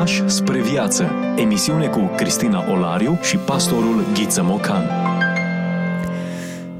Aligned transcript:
Pași 0.00 0.28
spre 0.28 0.62
viață. 0.62 1.10
Emisiune 1.36 1.88
cu 1.88 2.10
Cristina 2.16 2.70
Olariu 2.70 3.18
și 3.22 3.36
pastorul 3.36 4.04
Ghiță 4.14 4.42
Mocan. 4.42 4.84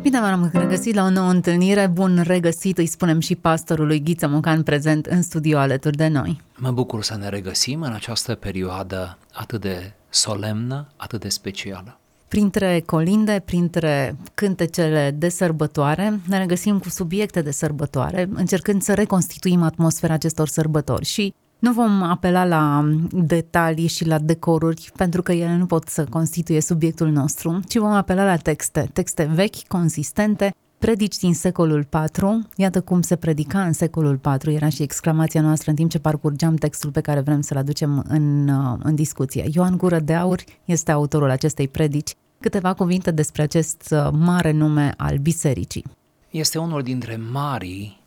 Bine 0.03 0.21
v-am 0.21 0.51
regăsit 0.53 0.95
la 0.95 1.03
o 1.05 1.11
nouă 1.11 1.31
întâlnire. 1.31 1.87
Bun 1.87 2.23
regăsit, 2.27 2.79
îi 2.79 2.87
spunem 2.87 3.21
și 3.21 3.35
pastorului 3.35 4.03
Ghiță 4.03 4.29
Mocan 4.29 4.63
prezent 4.63 5.07
în 5.07 5.23
studio 5.23 5.59
alături 5.59 5.97
de 5.97 6.09
noi. 6.09 6.41
Mă 6.57 6.71
bucur 6.71 7.03
să 7.03 7.17
ne 7.17 7.29
regăsim 7.29 7.83
în 7.83 7.93
această 7.93 8.35
perioadă 8.35 9.19
atât 9.33 9.61
de 9.61 9.93
solemnă, 10.09 10.87
atât 10.97 11.21
de 11.21 11.29
specială. 11.29 11.99
Printre 12.29 12.83
colinde, 12.87 13.43
printre 13.45 14.17
cântecele 14.35 15.15
de 15.19 15.29
sărbătoare, 15.29 16.21
ne 16.27 16.39
regăsim 16.39 16.79
cu 16.79 16.89
subiecte 16.89 17.43
de 17.43 17.51
sărbătoare, 17.51 18.29
încercând 18.35 18.83
să 18.83 18.95
reconstituim 18.95 19.63
atmosfera 19.63 20.15
acestor 20.15 20.49
sărbători 20.49 21.05
și 21.05 21.35
nu 21.61 21.73
vom 21.73 22.03
apela 22.03 22.45
la 22.45 22.91
detalii 23.11 23.87
și 23.87 24.07
la 24.07 24.19
decoruri, 24.19 24.91
pentru 24.97 25.23
că 25.23 25.33
ele 25.33 25.57
nu 25.57 25.67
pot 25.67 25.89
să 25.89 26.05
constituie 26.05 26.61
subiectul 26.61 27.09
nostru, 27.09 27.61
ci 27.69 27.77
vom 27.77 27.91
apela 27.91 28.25
la 28.25 28.37
texte, 28.37 28.91
texte 28.93 29.31
vechi, 29.35 29.67
consistente, 29.67 30.55
predici 30.79 31.17
din 31.19 31.35
secolul 31.35 31.89
IV, 31.93 32.25
iată 32.57 32.81
cum 32.81 33.03
se 33.03 33.17
predica 33.17 33.63
în 33.63 33.73
secolul 33.73 34.21
IV, 34.25 34.47
era 34.47 34.69
și 34.69 34.83
exclamația 34.83 35.41
noastră 35.41 35.71
în 35.71 35.77
timp 35.77 35.91
ce 35.91 35.99
parcurgeam 35.99 36.55
textul 36.55 36.91
pe 36.91 37.01
care 37.01 37.21
vrem 37.21 37.41
să-l 37.41 37.57
aducem 37.57 38.05
în, 38.09 38.49
în 38.83 38.95
discuție. 38.95 39.49
Ioan 39.53 39.77
Gură 39.77 39.99
de 39.99 40.15
Aur 40.15 40.41
este 40.65 40.93
autorul 40.93 41.31
acestei 41.31 41.69
predici. 41.69 42.15
Câteva 42.41 42.75
cuvinte 42.75 43.11
despre 43.11 43.43
acest 43.43 43.95
mare 44.13 44.53
nume 44.53 44.95
al 44.97 45.17
bisericii. 45.17 45.85
Este 46.31 46.59
unul 46.59 46.83
dintre 46.83 47.21
marii 47.33 48.01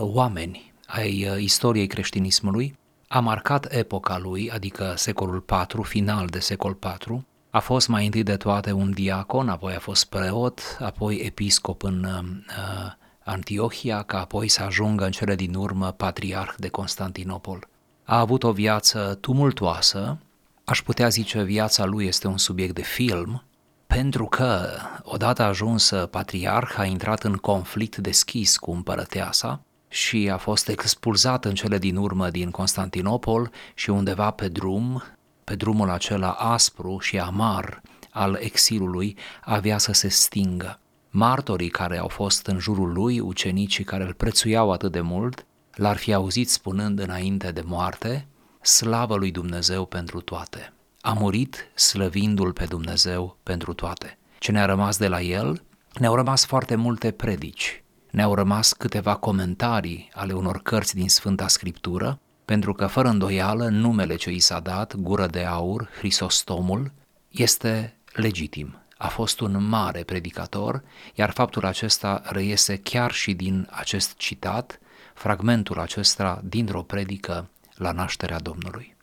uh, 0.00 0.06
oameni 0.14 0.72
ai 0.86 1.28
uh, 1.30 1.42
istoriei 1.42 1.86
creștinismului, 1.86 2.74
a 3.08 3.20
marcat 3.20 3.72
epoca 3.72 4.18
lui, 4.18 4.50
adică 4.50 4.92
secolul 4.96 5.44
IV, 5.74 5.84
final 5.86 6.26
de 6.26 6.38
secol 6.38 6.78
IV, 7.06 7.24
a 7.50 7.60
fost 7.60 7.88
mai 7.88 8.04
întâi 8.04 8.22
de 8.22 8.36
toate 8.36 8.72
un 8.72 8.90
diacon, 8.90 9.48
apoi 9.48 9.74
a 9.74 9.78
fost 9.78 10.04
preot, 10.04 10.60
apoi 10.80 11.16
episcop 11.16 11.82
în 11.82 12.04
uh, 12.04 12.92
Antiohia, 13.24 14.02
ca 14.02 14.20
apoi 14.20 14.48
să 14.48 14.62
ajungă 14.62 15.04
în 15.04 15.10
cele 15.10 15.34
din 15.34 15.54
urmă 15.54 15.92
patriarh 15.92 16.54
de 16.56 16.68
Constantinopol. 16.68 17.68
A 18.04 18.18
avut 18.18 18.42
o 18.42 18.52
viață 18.52 19.18
tumultoasă, 19.20 20.18
aș 20.64 20.82
putea 20.82 21.08
zice 21.08 21.42
viața 21.42 21.84
lui 21.84 22.06
este 22.06 22.26
un 22.26 22.38
subiect 22.38 22.74
de 22.74 22.82
film, 22.82 23.42
pentru 23.86 24.26
că 24.26 24.68
odată 25.02 25.42
ajuns 25.42 25.92
patriarh 26.10 26.78
a 26.78 26.84
intrat 26.84 27.24
în 27.24 27.34
conflict 27.34 27.96
deschis 27.96 28.56
cu 28.56 28.70
împărăteasa 28.70 29.60
și 29.96 30.30
a 30.32 30.36
fost 30.36 30.68
expulzat 30.68 31.44
în 31.44 31.54
cele 31.54 31.78
din 31.78 31.96
urmă 31.96 32.30
din 32.30 32.50
Constantinopol 32.50 33.50
și 33.74 33.90
undeva 33.90 34.30
pe 34.30 34.48
drum, 34.48 35.02
pe 35.44 35.54
drumul 35.54 35.90
acela 35.90 36.30
aspru 36.30 36.98
și 36.98 37.18
amar 37.18 37.82
al 38.10 38.38
exilului, 38.40 39.16
avea 39.44 39.78
să 39.78 39.92
se 39.92 40.08
stingă. 40.08 40.80
Martorii 41.10 41.68
care 41.68 41.98
au 41.98 42.08
fost 42.08 42.46
în 42.46 42.58
jurul 42.58 42.92
lui, 42.92 43.20
ucenicii 43.20 43.84
care 43.84 44.04
îl 44.04 44.12
prețuiau 44.12 44.72
atât 44.72 44.92
de 44.92 45.00
mult, 45.00 45.46
l-ar 45.74 45.96
fi 45.96 46.12
auzit 46.12 46.50
spunând 46.50 46.98
înainte 46.98 47.50
de 47.50 47.62
moarte, 47.66 48.26
slavă 48.60 49.16
lui 49.16 49.30
Dumnezeu 49.30 49.84
pentru 49.86 50.20
toate. 50.20 50.72
A 51.00 51.12
murit 51.12 51.70
slăvindu-l 51.74 52.52
pe 52.52 52.64
Dumnezeu 52.64 53.36
pentru 53.42 53.72
toate. 53.72 54.18
Ce 54.38 54.52
ne-a 54.52 54.64
rămas 54.64 54.98
de 54.98 55.08
la 55.08 55.20
el? 55.20 55.62
Ne-au 55.98 56.14
rămas 56.14 56.46
foarte 56.46 56.74
multe 56.74 57.10
predici, 57.10 57.84
ne-au 58.16 58.34
rămas 58.34 58.72
câteva 58.72 59.14
comentarii 59.14 60.10
ale 60.14 60.32
unor 60.32 60.60
cărți 60.62 60.94
din 60.94 61.08
Sfânta 61.08 61.48
Scriptură, 61.48 62.18
pentru 62.44 62.72
că, 62.72 62.86
fără 62.86 63.08
îndoială, 63.08 63.68
numele 63.68 64.14
ce 64.14 64.30
i 64.30 64.38
s-a 64.38 64.60
dat, 64.60 64.94
gură 64.94 65.26
de 65.26 65.44
aur, 65.44 65.88
Hristostomul, 65.98 66.92
este 67.30 67.96
legitim. 68.12 68.78
A 68.96 69.08
fost 69.08 69.40
un 69.40 69.68
mare 69.68 70.02
predicator, 70.02 70.82
iar 71.14 71.30
faptul 71.30 71.64
acesta 71.64 72.22
reiese 72.24 72.76
chiar 72.76 73.12
și 73.12 73.34
din 73.34 73.68
acest 73.70 74.16
citat, 74.16 74.78
fragmentul 75.14 75.78
acesta 75.78 76.40
dintr-o 76.44 76.82
predică 76.82 77.48
la 77.74 77.92
nașterea 77.92 78.38
Domnului. 78.38 78.96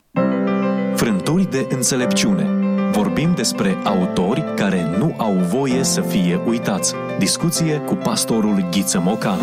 Frânturi 0.96 1.50
de 1.50 1.68
înțelepciune 1.70 2.63
Vorbim 2.94 3.34
despre 3.36 3.78
autori 3.84 4.54
care 4.56 4.98
nu 4.98 5.16
au 5.18 5.34
voie 5.34 5.84
să 5.84 6.02
fie 6.02 6.42
uitați. 6.46 6.94
Discuție 7.18 7.80
cu 7.80 7.96
pastorul 7.96 8.68
Ghiță 8.72 9.00
Mocan. 9.00 9.40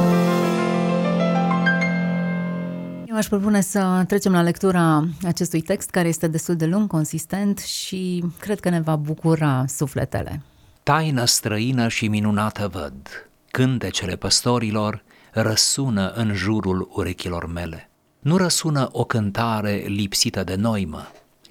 Eu 3.07 3.17
aș 3.17 3.27
propune 3.27 3.61
să 3.61 4.05
trecem 4.07 4.33
la 4.33 4.43
lectura 4.43 5.05
acestui 5.25 5.61
text, 5.61 5.91
care 5.91 6.09
este 6.09 6.29
destul 6.29 6.57
de 6.57 6.67
lung, 6.67 6.89
consistent 6.89 7.59
și 7.59 8.25
cred 8.39 8.61
că 8.61 8.69
ne 8.69 8.81
va 8.81 8.97
bucura 8.97 9.65
sufletele. 9.67 10.43
Taină 10.83 11.25
străină 11.25 11.89
și 11.89 12.09
minunată 12.09 12.69
văd, 12.73 13.29
cântecele 13.51 14.17
păstorilor 14.17 15.03
răsună 15.33 16.11
în 16.11 16.35
jurul 16.35 16.89
urechilor 16.93 17.47
mele. 17.47 17.91
Nu 18.21 18.37
răsună 18.37 18.89
o 18.93 19.05
cântare 19.05 19.85
lipsită 19.87 20.45
de 20.45 20.55
noimă, 20.55 21.09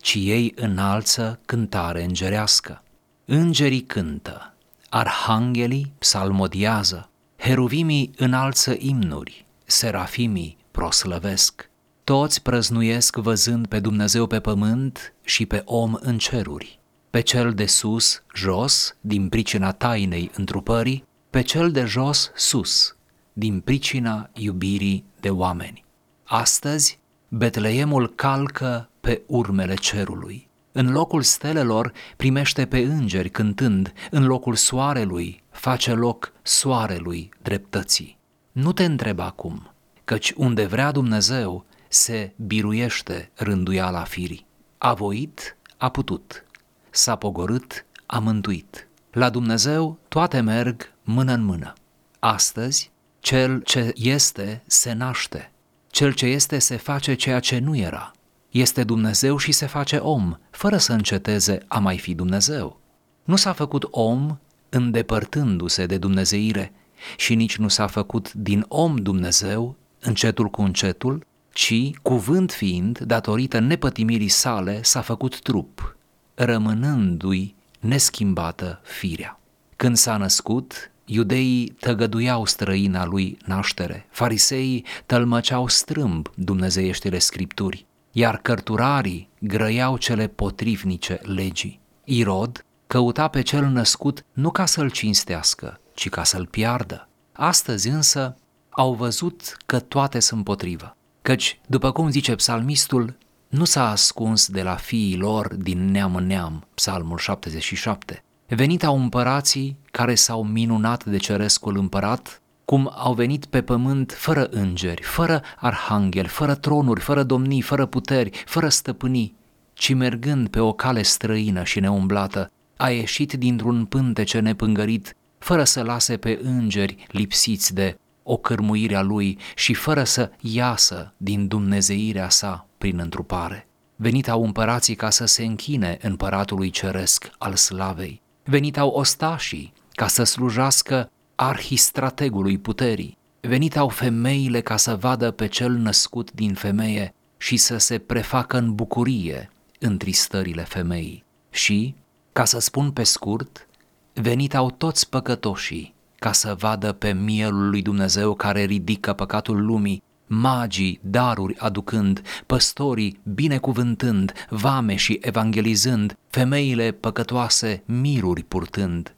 ci 0.09 0.16
ei 0.16 0.53
înalță 0.56 1.40
cântare 1.46 2.03
îngerească. 2.03 2.84
Îngerii 3.25 3.81
cântă, 3.81 4.53
arhanghelii 4.90 5.94
psalmodiază, 5.97 7.09
heruvimii 7.38 8.12
înalță 8.18 8.75
imnuri, 8.78 9.46
serafimii 9.66 10.58
proslăvesc. 10.72 11.69
Toți 12.03 12.42
prăznuiesc 12.42 13.16
văzând 13.16 13.68
pe 13.68 13.80
Dumnezeu 13.80 14.28
pe 14.28 14.40
pământ 14.40 15.14
și 15.24 15.46
pe 15.46 15.62
om 15.66 15.98
în 16.00 16.18
ceruri, 16.18 16.80
pe 17.09 17.22
cel 17.22 17.53
de 17.53 17.66
sus 17.66 18.24
jos, 18.36 18.96
din 19.02 19.30
pricina 19.30 19.72
tainei 19.72 20.31
întrupării, 20.36 21.03
pe 21.30 21.42
cel 21.42 21.72
de 21.72 21.86
jos 21.86 22.31
sus, 22.36 22.96
din 23.34 23.59
pricina 23.59 24.30
iubirii 24.34 25.03
de 25.19 25.30
oameni. 25.30 25.86
Astăzi, 26.24 27.00
Betleemul 27.28 28.14
calcă 28.16 28.89
pe 29.00 29.22
urmele 29.26 29.74
cerului. 29.74 30.50
În 30.72 30.92
locul 30.92 31.22
stelelor 31.22 31.92
primește 32.18 32.66
pe 32.66 32.78
îngeri 32.78 33.30
cântând, 33.30 33.94
în 34.12 34.26
locul 34.26 34.56
soarelui 34.56 35.44
face 35.50 35.94
loc 35.94 36.34
soarelui 36.42 37.30
dreptății. 37.42 38.18
Nu 38.52 38.72
te 38.72 38.84
întreb 38.84 39.20
acum, 39.20 39.72
căci 40.04 40.34
unde 40.36 40.66
vrea 40.66 40.92
Dumnezeu 40.92 41.66
se 41.88 42.34
biruiește 42.36 43.32
rânduiala 43.36 44.04
firii. 44.04 44.48
A 44.78 44.94
voit, 44.94 45.58
a 45.78 45.90
putut, 45.90 46.46
s-a 46.90 47.16
pogorât, 47.16 47.86
a 48.06 48.20
mântuit. 48.20 48.88
La 49.12 49.30
Dumnezeu 49.30 50.00
toate 50.08 50.40
merg 50.40 50.94
mână 51.04 51.34
în 51.34 51.44
mână. 51.44 51.74
Astăzi, 52.20 52.92
cel 53.20 53.62
ce 53.62 53.92
este 53.96 54.64
se 54.66 54.94
naște, 54.94 55.52
cel 55.88 56.14
ce 56.14 56.26
este 56.26 56.60
se 56.60 56.76
face 56.76 57.14
ceea 57.14 57.40
ce 57.40 57.60
nu 57.60 57.78
era, 57.78 58.12
este 58.50 58.84
Dumnezeu 58.84 59.38
și 59.38 59.52
se 59.52 59.66
face 59.66 59.98
om, 59.98 60.36
fără 60.50 60.78
să 60.78 60.94
înceteze 60.94 61.60
a 61.68 61.80
mai 61.80 61.98
fi 61.98 62.14
Dumnezeu. 62.14 62.80
Nu 63.24 63.36
s-a 63.36 63.54
făcut 63.54 63.88
om 63.92 64.38
îndepărtându-se 64.70 65.86
de 65.86 65.98
dumnezeire 65.98 66.72
și 67.18 67.36
nici 67.36 67.58
nu 67.58 67.68
s-a 67.68 67.88
făcut 67.88 68.34
din 68.34 68.66
om 68.68 68.96
Dumnezeu 68.96 69.76
încetul 70.00 70.48
cu 70.48 70.62
încetul, 70.62 71.26
ci, 71.54 71.92
cuvânt 72.02 72.52
fiind, 72.52 73.00
datorită 73.00 73.60
nepătimirii 73.60 74.28
sale, 74.28 74.80
s-a 74.84 75.02
făcut 75.02 75.42
trup, 75.42 75.98
rămânându-i 76.34 77.56
neschimbată 77.80 78.81
firea. 78.84 79.40
Când 79.76 79.96
s-a 79.96 80.18
născut, 80.18 80.92
iudeii 81.06 81.76
tăgăduiau 81.80 82.46
străina 82.46 83.06
lui 83.06 83.38
naștere, 83.46 84.08
fariseii 84.10 84.86
tălmăceau 85.06 85.68
strâmb 85.68 86.30
dumnezeieștile 86.36 87.20
scripturi, 87.20 87.86
iar 88.19 88.38
cărturarii 88.38 89.30
grăiau 89.39 89.98
cele 89.98 90.27
potrivnice 90.27 91.19
legii. 91.24 91.80
Irod 92.04 92.66
căuta 92.88 93.27
pe 93.27 93.42
cel 93.42 93.66
născut 93.66 94.25
nu 94.33 94.51
ca 94.51 94.66
să-l 94.66 94.89
cinstească, 94.89 95.80
ci 95.94 96.10
ca 96.10 96.24
să-l 96.24 96.45
piardă. 96.45 97.10
Astăzi 97.33 97.88
însă 97.88 98.38
au 98.69 98.94
văzut 98.94 99.57
că 99.66 99.80
toate 99.80 100.19
sunt 100.19 100.44
potrivă, 100.44 100.98
căci, 101.21 101.60
după 101.68 101.92
cum 101.92 102.10
zice 102.10 102.36
psalmistul, 102.36 103.18
nu 103.50 103.66
s-a 103.66 103.89
ascuns 103.89 104.48
de 104.48 104.63
la 104.63 104.75
fiii 104.75 105.18
lor 105.18 105.56
din 105.56 105.92
neam 105.92 106.15
în 106.15 106.27
neam, 106.27 106.68
psalmul 106.74 107.18
77. 107.18 108.24
Venit 108.48 108.83
au 108.83 108.98
împărații 108.98 109.80
care 109.92 110.15
s-au 110.15 110.44
minunat 110.44 111.06
de 111.06 111.18
cerescul 111.18 111.77
împărat 111.77 112.42
cum 112.69 112.92
au 112.95 113.13
venit 113.13 113.45
pe 113.45 113.62
pământ 113.62 114.13
fără 114.18 114.48
îngeri, 114.51 115.01
fără 115.04 115.42
arhanghel, 115.56 116.25
fără 116.25 116.56
tronuri, 116.56 117.01
fără 117.01 117.24
domnii, 117.24 117.62
fără 117.62 117.86
puteri, 117.86 118.44
fără 118.45 118.69
stăpânii, 118.69 119.36
ci 119.74 119.94
mergând 119.94 120.48
pe 120.48 120.60
o 120.60 120.74
cale 120.74 121.01
străină 121.01 121.63
și 121.63 121.80
neumblată, 121.80 122.51
a 122.77 122.89
ieșit 122.89 123.33
dintr-un 123.33 123.86
pântece 123.86 124.39
nepângărit, 124.39 125.16
fără 125.38 125.63
să 125.63 125.83
lase 125.83 126.18
pe 126.18 126.39
îngeri 126.44 127.06
lipsiți 127.07 127.74
de 127.74 127.98
o 128.24 128.38
cărmuire 128.38 128.95
a 128.95 129.01
lui 129.01 129.38
și 129.56 129.74
fără 129.74 130.04
să 130.04 130.31
iasă 130.42 131.13
din 131.18 131.48
dumnezeirea 131.48 132.30
sa 132.30 132.68
prin 132.77 133.00
întrupare. 133.00 133.68
venitau 133.95 134.44
împărații 134.44 134.95
ca 134.95 135.10
să 135.10 135.25
se 135.25 135.44
închine 135.44 135.98
împăratului 136.01 136.69
ceresc 136.69 137.31
al 137.38 137.56
slavei, 137.56 138.22
venitau 138.44 138.89
ostașii 138.89 139.74
ca 139.92 140.07
să 140.07 140.24
slujească 140.24 141.10
arhistrategului 141.41 142.57
puterii, 142.57 143.18
venitau 143.39 143.89
femeile 143.89 144.62
ca 144.62 144.77
să 144.77 144.95
vadă 144.95 145.31
pe 145.31 145.47
cel 145.47 145.71
născut 145.71 146.31
din 146.31 146.53
femeie 146.53 147.13
și 147.38 147.57
să 147.57 147.77
se 147.77 147.97
prefacă 147.97 148.57
în 148.57 148.75
bucurie 148.75 149.51
în 149.80 149.97
tristările 149.97 150.63
femeii. 150.63 151.24
Și, 151.50 151.95
ca 152.33 152.45
să 152.45 152.59
spun 152.59 152.91
pe 152.91 153.03
scurt, 153.03 153.68
venitau 154.13 154.71
toți 154.71 155.09
păcătoșii 155.09 155.94
ca 156.15 156.31
să 156.31 156.56
vadă 156.57 156.91
pe 156.91 157.13
mielul 157.13 157.69
lui 157.69 157.81
Dumnezeu 157.81 158.33
care 158.33 158.63
ridică 158.63 159.13
păcatul 159.13 159.65
lumii, 159.65 160.03
magii 160.27 161.00
daruri 161.03 161.57
aducând, 161.57 162.21
păstorii 162.45 163.19
binecuvântând, 163.33 164.33
vame 164.50 164.95
și 164.95 165.19
evangelizând, 165.21 166.18
femeile 166.30 166.91
păcătoase 166.91 167.83
miruri 167.86 168.44
purtând, 168.44 169.13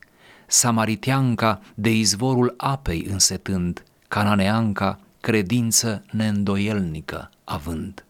samaritianca 0.52 1.62
de 1.76 1.90
izvorul 1.90 2.54
apei 2.58 3.06
însetând, 3.10 3.84
cananeanca 4.08 5.00
credință 5.20 6.04
neîndoielnică 6.12 7.30
având. 7.44 8.06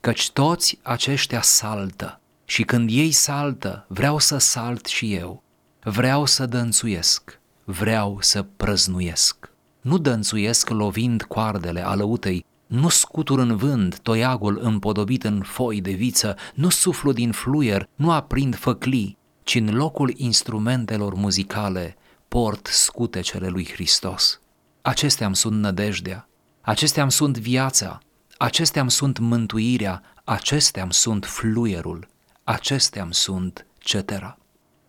Căci 0.00 0.30
toți 0.30 0.78
aceștia 0.82 1.42
saltă 1.42 2.20
și 2.44 2.62
când 2.62 2.88
ei 2.92 3.10
saltă, 3.10 3.84
vreau 3.88 4.18
să 4.18 4.38
salt 4.38 4.86
și 4.86 5.14
eu, 5.14 5.42
vreau 5.82 6.26
să 6.26 6.46
dănțuiesc, 6.46 7.40
vreau 7.64 8.18
să 8.20 8.42
prăznuiesc. 8.56 9.52
Nu 9.80 9.98
dănțuiesc 9.98 10.68
lovind 10.68 11.22
coardele 11.22 11.86
alăutei, 11.86 12.44
nu 12.66 12.88
scutur 12.88 13.38
în 13.38 13.56
vânt 13.56 13.98
toiagul 13.98 14.58
împodobit 14.62 15.24
în 15.24 15.42
foi 15.42 15.80
de 15.80 15.92
viță, 15.92 16.36
nu 16.54 16.68
suflu 16.68 17.12
din 17.12 17.32
fluier, 17.32 17.88
nu 17.94 18.10
aprind 18.10 18.56
făclii, 18.56 19.18
ci 19.50 19.54
în 19.54 19.74
locul 19.74 20.12
instrumentelor 20.16 21.14
muzicale 21.14 21.96
port 22.28 22.66
scutecele 22.66 23.48
lui 23.48 23.68
Hristos. 23.72 24.40
Acestea 24.82 25.26
îmi 25.26 25.36
sunt 25.36 25.60
nădejdea, 25.60 26.28
acestea 26.60 27.02
îmi 27.02 27.12
sunt 27.12 27.38
viața, 27.38 27.98
acestea 28.36 28.80
îmi 28.80 28.90
sunt 28.90 29.18
mântuirea, 29.18 30.02
acestea 30.24 30.82
îmi 30.82 30.92
sunt 30.92 31.24
fluierul, 31.24 32.08
acestea 32.44 33.02
îmi 33.02 33.14
sunt 33.14 33.66
cetera. 33.78 34.38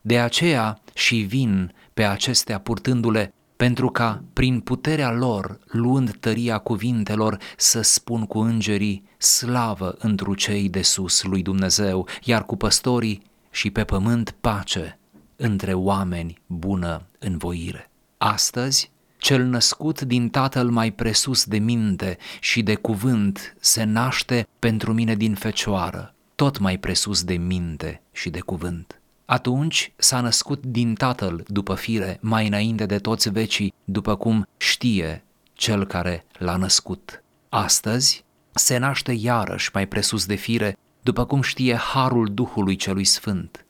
De 0.02 0.20
aceea 0.20 0.80
și 0.94 1.16
vin 1.16 1.74
pe 1.94 2.04
acestea 2.04 2.60
purtându-le 2.60 3.34
pentru 3.56 3.90
ca, 3.90 4.24
prin 4.34 4.60
puterea 4.60 5.12
lor, 5.12 5.60
luând 5.66 6.16
tăria 6.20 6.58
cuvintelor, 6.58 7.38
să 7.58 7.82
spun 7.82 8.26
cu 8.26 8.40
îngerii 8.40 9.04
slavă 9.18 9.96
întru 10.00 10.34
cei 10.34 10.70
de 10.70 10.82
sus 10.82 11.24
lui 11.24 11.42
Dumnezeu, 11.42 12.08
iar 12.24 12.46
cu 12.46 12.56
păstorii 12.56 13.30
și 13.52 13.70
pe 13.70 13.84
pământ 13.84 14.36
pace 14.42 15.00
între 15.36 15.74
oameni 15.74 16.42
bună 16.48 17.06
învoire. 17.20 17.90
Astăzi, 18.18 18.92
cel 19.18 19.44
născut 19.44 20.02
din 20.02 20.30
Tatăl 20.30 20.70
mai 20.70 20.92
presus 20.92 21.46
de 21.46 21.58
minte 21.58 22.18
și 22.40 22.64
de 22.64 22.76
cuvânt 22.76 23.56
se 23.60 23.84
naște 23.84 24.48
pentru 24.60 24.94
mine 24.94 25.16
din 25.16 25.36
fecioară, 25.36 26.14
tot 26.36 26.58
mai 26.58 26.78
presus 26.78 27.24
de 27.24 27.34
minte 27.34 28.02
și 28.12 28.30
de 28.30 28.40
cuvânt. 28.40 29.02
Atunci 29.26 29.94
s-a 29.96 30.22
născut 30.22 30.66
din 30.66 30.94
Tatăl 30.94 31.44
după 31.48 31.76
fire, 31.76 32.18
mai 32.22 32.48
înainte 32.48 32.86
de 32.86 32.98
toți 32.98 33.30
vecii, 33.30 33.74
după 33.84 34.16
cum 34.16 34.48
știe 34.58 35.24
cel 35.54 35.86
care 35.86 36.26
l-a 36.38 36.56
născut. 36.56 37.24
Astăzi 37.50 38.24
se 38.52 38.78
naște 38.78 39.12
iarăși 39.12 39.70
mai 39.74 39.88
presus 39.88 40.26
de 40.26 40.36
fire, 40.36 40.78
după 41.02 41.26
cum 41.26 41.42
știe 41.42 41.76
harul 41.76 42.30
Duhului 42.34 42.76
celui 42.76 43.06
Sfânt. 43.06 43.66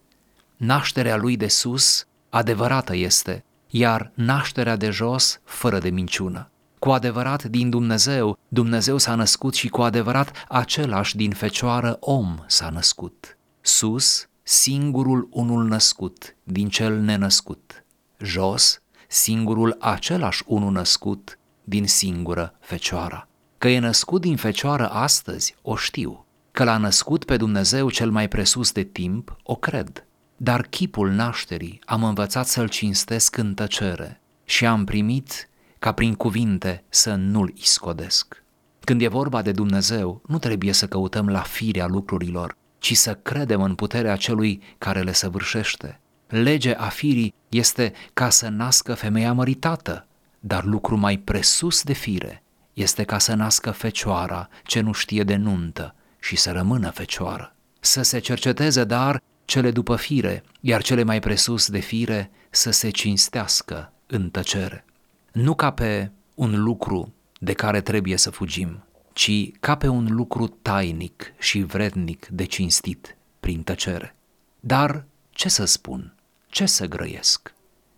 Nașterea 0.58 1.16
lui 1.16 1.38
de 1.38 1.48
sus 1.48 2.08
adevărată 2.30 2.96
este, 2.96 3.44
iar 3.68 4.12
nașterea 4.14 4.76
de 4.76 4.90
jos 4.90 5.40
fără 5.44 5.80
de 5.80 5.90
minciună. 5.90 6.50
Cu 6.80 6.90
adevărat 6.90 7.44
din 7.44 7.70
Dumnezeu, 7.70 8.38
Dumnezeu 8.48 8.98
s-a 8.98 9.16
născut 9.16 9.54
și 9.54 9.68
cu 9.68 9.82
adevărat 9.82 10.46
același 10.48 11.16
din 11.16 11.32
fecioară 11.32 11.98
om 12.00 12.38
s-a 12.48 12.70
născut. 12.70 13.38
Sus, 13.62 14.28
singurul 14.44 15.28
unul 15.32 15.64
născut 15.64 16.36
din 16.44 16.70
cel 16.70 17.00
nenăscut. 17.00 17.86
Jos, 18.18 18.82
singurul 19.08 19.76
același 19.80 20.44
unul 20.46 20.72
născut 20.72 21.40
din 21.64 21.88
singură 21.88 22.54
fecioară. 22.60 23.28
Că 23.58 23.68
e 23.68 23.80
născut 23.80 24.22
din 24.22 24.36
fecioară 24.36 24.90
astăzi, 24.90 25.56
o 25.62 25.76
știu. 25.76 26.26
Că 26.52 26.64
l-a 26.64 26.78
născut 26.78 27.24
pe 27.24 27.38
Dumnezeu 27.38 27.90
cel 27.90 28.12
mai 28.12 28.28
presus 28.28 28.72
de 28.72 28.84
timp, 28.84 29.38
o 29.44 29.56
cred. 29.56 30.06
Dar 30.38 30.62
chipul 30.62 31.12
nașterii 31.12 31.82
am 31.86 32.04
învățat 32.04 32.48
să-l 32.48 32.68
cinstesc 32.68 33.38
în 33.38 33.54
tăcere 33.54 34.22
și 34.44 34.66
am 34.66 34.84
primit 34.84 35.50
ca 35.80 35.92
prin 35.92 36.14
cuvinte 36.14 36.84
să 36.90 37.16
nu-l 37.16 37.54
iscodesc. 37.56 38.44
Când 38.80 39.02
e 39.02 39.08
vorba 39.08 39.42
de 39.42 39.52
Dumnezeu, 39.52 40.22
nu 40.28 40.40
trebuie 40.40 40.74
să 40.74 40.88
căutăm 40.88 41.28
la 41.30 41.40
firea 41.40 41.88
lucrurilor, 41.88 42.56
ci 42.78 42.96
să 42.96 43.14
credem 43.14 43.62
în 43.62 43.76
puterea 43.76 44.16
celui 44.16 44.62
care 44.78 45.02
le 45.02 45.14
săvârșește. 45.14 46.00
Legea 46.28 46.76
a 46.78 46.88
firii 46.88 47.34
este 47.50 47.94
ca 48.14 48.30
să 48.30 48.50
nască 48.50 48.94
femeia 48.94 49.34
măritată, 49.34 50.08
dar 50.40 50.64
lucru 50.64 50.98
mai 50.98 51.18
presus 51.18 51.84
de 51.84 51.94
fire 51.94 52.44
este 52.74 53.04
ca 53.04 53.18
să 53.18 53.34
nască 53.34 53.72
fecioara 53.72 54.50
ce 54.64 54.80
nu 54.80 54.92
știe 54.92 55.24
de 55.24 55.36
nuntă 55.36 55.96
și 56.22 56.36
să 56.36 56.52
rămână 56.52 56.90
fecioară. 56.90 57.56
Să 57.80 58.02
se 58.02 58.20
cerceteze, 58.20 58.84
dar, 58.84 59.22
cele 59.46 59.72
după 59.72 59.96
fire, 59.96 60.44
iar 60.60 60.82
cele 60.82 61.04
mai 61.04 61.20
presus 61.20 61.70
de 61.70 61.80
fire 61.80 62.32
să 62.50 62.72
se 62.72 62.90
cinstească 62.90 63.94
în 64.08 64.30
tăcere. 64.30 64.86
Nu 65.32 65.56
ca 65.56 65.72
pe 65.72 66.12
un 66.36 66.64
lucru 66.64 67.14
de 67.40 67.54
care 67.54 67.82
trebuie 67.82 68.18
să 68.18 68.30
fugim, 68.30 68.84
ci 69.14 69.52
ca 69.60 69.76
pe 69.76 69.88
un 69.88 70.08
lucru 70.10 70.48
tainic 70.48 71.34
și 71.40 71.62
vrednic 71.62 72.28
de 72.28 72.44
cinstit 72.44 73.18
prin 73.40 73.64
tăcere. 73.64 74.16
Dar 74.60 75.06
ce 75.30 75.50
să 75.50 75.66
spun? 75.66 76.16
Ce 76.48 76.66
să 76.66 76.86
grăiesc? 76.86 77.54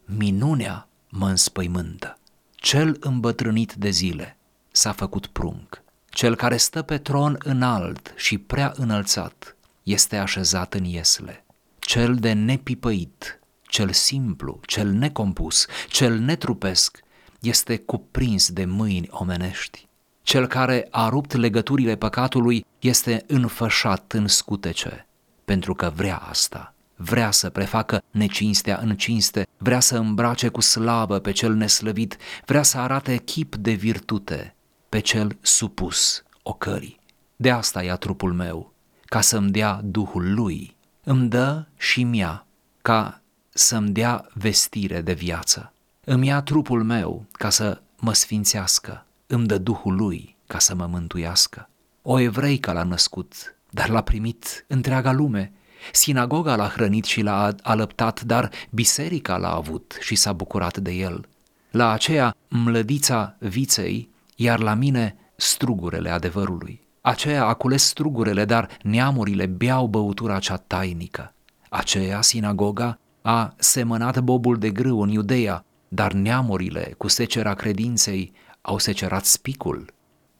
Minunea 0.06 0.88
mă 1.10 1.30
înspăimântă. 1.30 2.18
Cel 2.56 2.98
îmbătrânit 3.00 3.74
de 3.74 3.90
zile 3.90 4.38
s-a 4.72 4.92
făcut 4.92 5.28
prunc. 5.28 5.83
Cel 6.14 6.36
care 6.36 6.58
stă 6.58 6.82
pe 6.82 6.98
tron 6.98 7.38
înalt 7.44 8.14
și 8.16 8.38
prea 8.38 8.74
înălțat 8.76 9.56
este 9.84 10.18
așezat 10.18 10.74
în 10.74 10.84
iesle. 10.84 11.46
Cel 11.80 12.16
de 12.16 12.34
nepipăit, 12.34 13.40
cel 13.62 13.92
simplu, 13.92 14.60
cel 14.66 14.90
necompus, 14.90 15.66
cel 15.88 16.18
netrupesc, 16.18 17.00
este 17.42 17.78
cuprins 17.78 18.52
de 18.52 18.66
mâini 18.66 19.08
omenești. 19.10 19.88
Cel 20.22 20.48
care 20.48 20.88
a 20.92 21.10
rupt 21.10 21.36
legăturile 21.36 21.96
păcatului 21.96 22.66
este 22.80 23.24
înfășat 23.28 24.12
în 24.12 24.28
scutece, 24.28 25.08
pentru 25.46 25.74
că 25.74 25.92
vrea 25.96 26.18
asta. 26.18 26.74
Vrea 26.96 27.32
să 27.32 27.50
prefacă 27.50 28.04
necinstea 28.12 28.80
în 28.82 28.96
cinste, 28.96 29.48
vrea 29.58 29.80
să 29.80 29.98
îmbrace 29.98 30.48
cu 30.48 30.62
slavă 30.62 31.20
pe 31.20 31.32
cel 31.32 31.54
neslăvit, 31.54 32.18
vrea 32.46 32.64
să 32.64 32.78
arate 32.78 33.18
chip 33.18 33.56
de 33.56 33.72
virtute 33.72 34.56
pe 34.94 35.00
cel 35.00 35.38
supus 35.42 36.24
ocării. 36.44 37.00
De 37.36 37.52
asta 37.52 37.84
ia 37.84 37.96
trupul 37.96 38.34
meu, 38.34 38.74
ca 39.06 39.22
să-mi 39.22 39.52
dea 39.52 39.80
Duhul 39.84 40.34
lui. 40.34 40.76
Îmi 41.04 41.30
dă 41.30 41.66
și 41.78 42.04
mia, 42.04 42.46
ca 42.82 43.22
să-mi 43.50 43.90
dea 43.90 44.28
vestire 44.34 45.02
de 45.02 45.14
viață. 45.14 45.74
Îmi 46.04 46.28
ia 46.28 46.42
trupul 46.42 46.84
meu 46.84 47.26
ca 47.32 47.50
să 47.50 47.82
mă 48.00 48.14
sfințească, 48.14 49.06
îmi 49.28 49.48
dă 49.48 49.58
Duhul 49.58 49.96
lui 49.96 50.36
ca 50.48 50.60
să 50.60 50.76
mă 50.76 50.86
mântuiască. 50.86 51.70
O 52.02 52.20
evreică 52.20 52.72
l-a 52.72 52.84
născut, 52.84 53.56
dar 53.70 53.90
l-a 53.90 54.02
primit 54.02 54.66
întreaga 54.68 55.12
lume. 55.12 55.52
Sinagoga 55.92 56.56
l-a 56.56 56.68
hrănit 56.68 57.06
și 57.06 57.22
l-a 57.22 57.56
alăptat, 57.64 58.22
dar 58.22 58.50
biserica 58.70 59.38
l-a 59.38 59.54
avut 59.54 59.98
și 60.00 60.16
s-a 60.16 60.34
bucurat 60.34 60.78
de 60.78 60.92
el. 60.92 61.28
La 61.72 61.92
aceea 61.92 62.36
mlădița 62.48 63.36
viței, 63.40 64.12
iar 64.36 64.60
la 64.60 64.74
mine 64.74 65.16
strugurele 65.36 66.10
adevărului. 66.10 66.88
Aceea 67.02 67.46
a 67.46 67.54
cules 67.54 67.84
strugurele, 67.84 68.46
dar 68.46 68.70
neamurile 68.84 69.46
beau 69.46 69.88
băutura 69.88 70.40
cea 70.40 70.58
tainică. 70.58 71.34
Aceea, 71.70 72.22
sinagoga, 72.22 73.00
a 73.22 73.54
semănat 73.58 74.20
bobul 74.20 74.58
de 74.58 74.70
grâu 74.70 75.02
în 75.02 75.10
Iudeea, 75.10 75.66
dar 75.88 76.14
neamurile, 76.14 76.94
cu 76.98 77.08
secera 77.08 77.54
credinței, 77.54 78.32
au 78.62 78.78
secerat 78.78 79.26
spicul. 79.26 79.94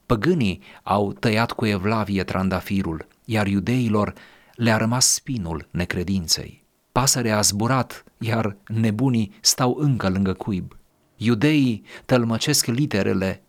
Păgânii 0.06 0.62
au 0.84 1.14
tăiat 1.14 1.52
cu 1.52 1.66
evlavie 1.66 2.24
trandafirul, 2.24 3.08
iar 3.26 3.48
iudeilor 3.48 4.14
le-a 4.56 4.78
rămas 4.78 5.14
spinul 5.14 5.68
necredinței. 5.72 6.64
Pasărea 6.92 7.38
a 7.38 7.42
zburat, 7.42 8.04
iar 8.18 8.58
nebunii 8.68 9.34
stau 9.42 9.76
încă 9.80 10.10
lângă 10.10 10.34
cuib. 10.34 10.78
Iudeii 11.18 11.84
tălmăcesc 12.06 12.66
literele 12.66 13.43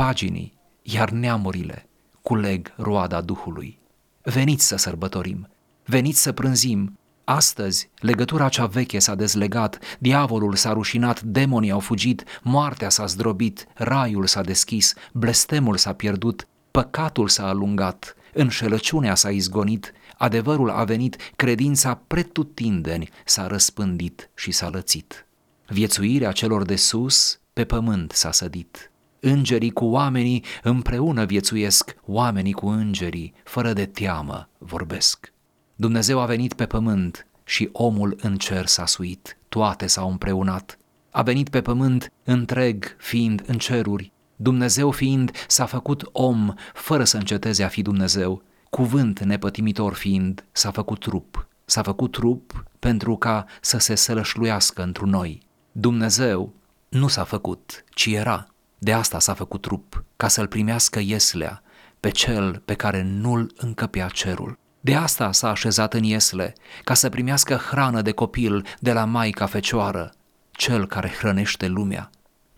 paginii, 0.00 0.54
iar 0.82 1.10
neamurile 1.10 1.88
culeg 2.22 2.72
roada 2.76 3.20
Duhului. 3.20 3.78
veniți 4.22 4.66
să 4.66 4.76
sărbătorim, 4.76 5.48
veniți 5.84 6.22
să 6.22 6.32
prânzim. 6.32 6.98
Astăzi, 7.24 7.90
legătura 7.98 8.48
cea 8.48 8.66
veche 8.66 8.98
s-a 8.98 9.14
dezlegat, 9.14 9.78
diavolul 9.98 10.54
s-a 10.54 10.72
rușinat, 10.72 11.22
demonii 11.22 11.70
au 11.70 11.80
fugit, 11.80 12.24
moartea 12.42 12.88
s-a 12.88 13.06
zdrobit, 13.06 13.66
raiul 13.74 14.26
s-a 14.26 14.40
deschis, 14.40 14.94
blestemul 15.12 15.76
s-a 15.76 15.92
pierdut, 15.92 16.46
păcatul 16.70 17.28
s-a 17.28 17.46
alungat, 17.46 18.16
înșelăciunea 18.34 19.14
s-a 19.14 19.30
izgonit, 19.30 19.92
adevărul 20.16 20.70
a 20.70 20.84
venit, 20.84 21.16
credința 21.36 22.00
pretutindeni 22.06 23.08
s-a 23.24 23.46
răspândit 23.46 24.30
și 24.34 24.50
s-a 24.50 24.68
lățit. 24.68 25.26
Viețuirea 25.66 26.32
celor 26.32 26.62
de 26.64 26.76
sus 26.76 27.40
pe 27.52 27.64
pământ 27.64 28.12
s-a 28.12 28.32
sădit. 28.32 28.89
Îngerii 29.20 29.70
cu 29.70 29.84
oamenii 29.84 30.44
împreună 30.62 31.24
viețuiesc, 31.24 31.96
oamenii 32.06 32.52
cu 32.52 32.68
îngerii, 32.68 33.34
fără 33.44 33.72
de 33.72 33.86
teamă, 33.86 34.48
vorbesc. 34.58 35.32
Dumnezeu 35.76 36.20
a 36.20 36.26
venit 36.26 36.52
pe 36.52 36.66
pământ 36.66 37.26
și 37.44 37.68
omul 37.72 38.16
în 38.20 38.36
cer 38.36 38.66
s-a 38.66 38.86
suit, 38.86 39.38
toate 39.48 39.86
s-au 39.86 40.10
împreunat. 40.10 40.78
A 41.10 41.22
venit 41.22 41.48
pe 41.48 41.60
pământ 41.60 42.12
întreg, 42.24 42.96
fiind 42.98 43.42
în 43.46 43.58
ceruri, 43.58 44.12
Dumnezeu 44.36 44.90
fiind 44.90 45.30
s-a 45.46 45.66
făcut 45.66 46.08
om 46.12 46.54
fără 46.74 47.04
să 47.04 47.16
înceteze 47.16 47.62
a 47.62 47.68
fi 47.68 47.82
Dumnezeu, 47.82 48.42
cuvânt 48.70 49.20
nepătimitor 49.20 49.94
fiind 49.94 50.44
s-a 50.52 50.70
făcut 50.70 50.98
trup, 50.98 51.48
s-a 51.64 51.82
făcut 51.82 52.10
trup 52.10 52.64
pentru 52.78 53.16
ca 53.16 53.46
să 53.60 53.78
se 53.78 53.94
sălășluiască 53.94 54.82
într 54.82 55.00
noi. 55.02 55.42
Dumnezeu 55.72 56.52
nu 56.88 57.08
s-a 57.08 57.24
făcut, 57.24 57.84
ci 57.94 58.06
era. 58.06 58.48
De 58.82 58.92
asta 58.92 59.18
s-a 59.18 59.34
făcut 59.34 59.60
trup, 59.60 60.04
ca 60.16 60.28
să-l 60.28 60.46
primească 60.46 61.00
Ieslea, 61.00 61.62
pe 62.00 62.10
cel 62.10 62.62
pe 62.64 62.74
care 62.74 63.02
nu-l 63.02 63.52
încăpea 63.56 64.08
cerul. 64.08 64.58
De 64.80 64.94
asta 64.94 65.32
s-a 65.32 65.50
așezat 65.50 65.94
în 65.94 66.02
Iesle, 66.02 66.52
ca 66.84 66.94
să 66.94 67.08
primească 67.08 67.54
hrană 67.54 68.02
de 68.02 68.10
copil 68.10 68.66
de 68.78 68.92
la 68.92 69.04
Maica 69.04 69.46
Fecioară, 69.46 70.12
cel 70.50 70.86
care 70.86 71.08
hrănește 71.08 71.66
lumea. 71.66 72.10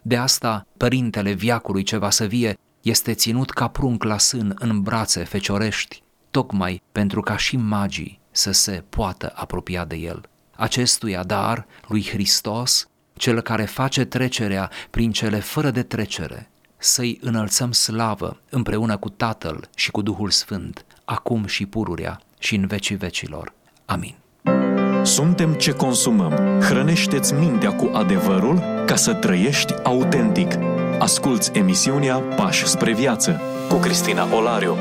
De 0.03 0.17
asta, 0.17 0.67
părintele 0.77 1.33
viacului 1.33 1.83
ce 1.83 1.97
va 1.97 2.11
să 2.11 2.25
vie 2.25 2.59
este 2.83 3.15
ținut 3.15 3.51
ca 3.51 3.69
prunc 3.69 4.05
la 4.05 4.19
sân 4.19 4.57
în 4.59 4.83
brațe 4.83 5.25
feciorești, 5.25 6.03
tocmai 6.31 6.83
pentru 6.93 7.21
ca 7.21 7.37
și 7.37 7.57
magii 7.57 8.21
să 8.31 8.51
se 8.51 8.85
poată 8.89 9.33
apropia 9.35 9.85
de 9.85 9.97
el. 9.97 10.21
Acestuia 10.57 11.23
dar, 11.23 11.67
lui 11.89 12.09
Hristos, 12.09 12.87
cel 13.23 13.41
care 13.41 13.65
face 13.65 14.05
trecerea 14.05 14.71
prin 14.91 15.13
cele 15.13 15.39
fără 15.39 15.71
de 15.71 15.83
trecere, 15.83 16.51
să-i 16.77 17.19
înălțăm 17.21 17.73
slavă 17.73 18.41
împreună 18.51 18.97
cu 18.97 19.09
Tatăl 19.09 19.69
și 19.75 19.91
cu 19.91 20.03
Duhul 20.03 20.31
Sfânt, 20.31 20.85
acum 21.05 21.47
și 21.47 21.67
pururea 21.67 22.21
și 22.39 22.55
în 22.55 22.67
vecii 22.67 22.97
vecilor. 22.97 23.53
Amin. 23.85 24.15
Suntem 25.03 25.53
ce 25.53 25.73
consumăm. 25.73 26.61
Hrănește-ți 26.61 27.35
mintea 27.35 27.73
cu 27.73 27.91
adevărul 27.95 28.63
ca 28.87 28.97
să 28.97 29.15
trăiești 29.15 29.75
autentic. 29.83 30.59
Asculți 30.99 31.51
emisiunea 31.53 32.17
Pași 32.19 32.67
spre 32.67 32.93
viață 32.93 33.41
cu 33.69 33.75
Cristina 33.75 34.35
Olariu. 34.35 34.77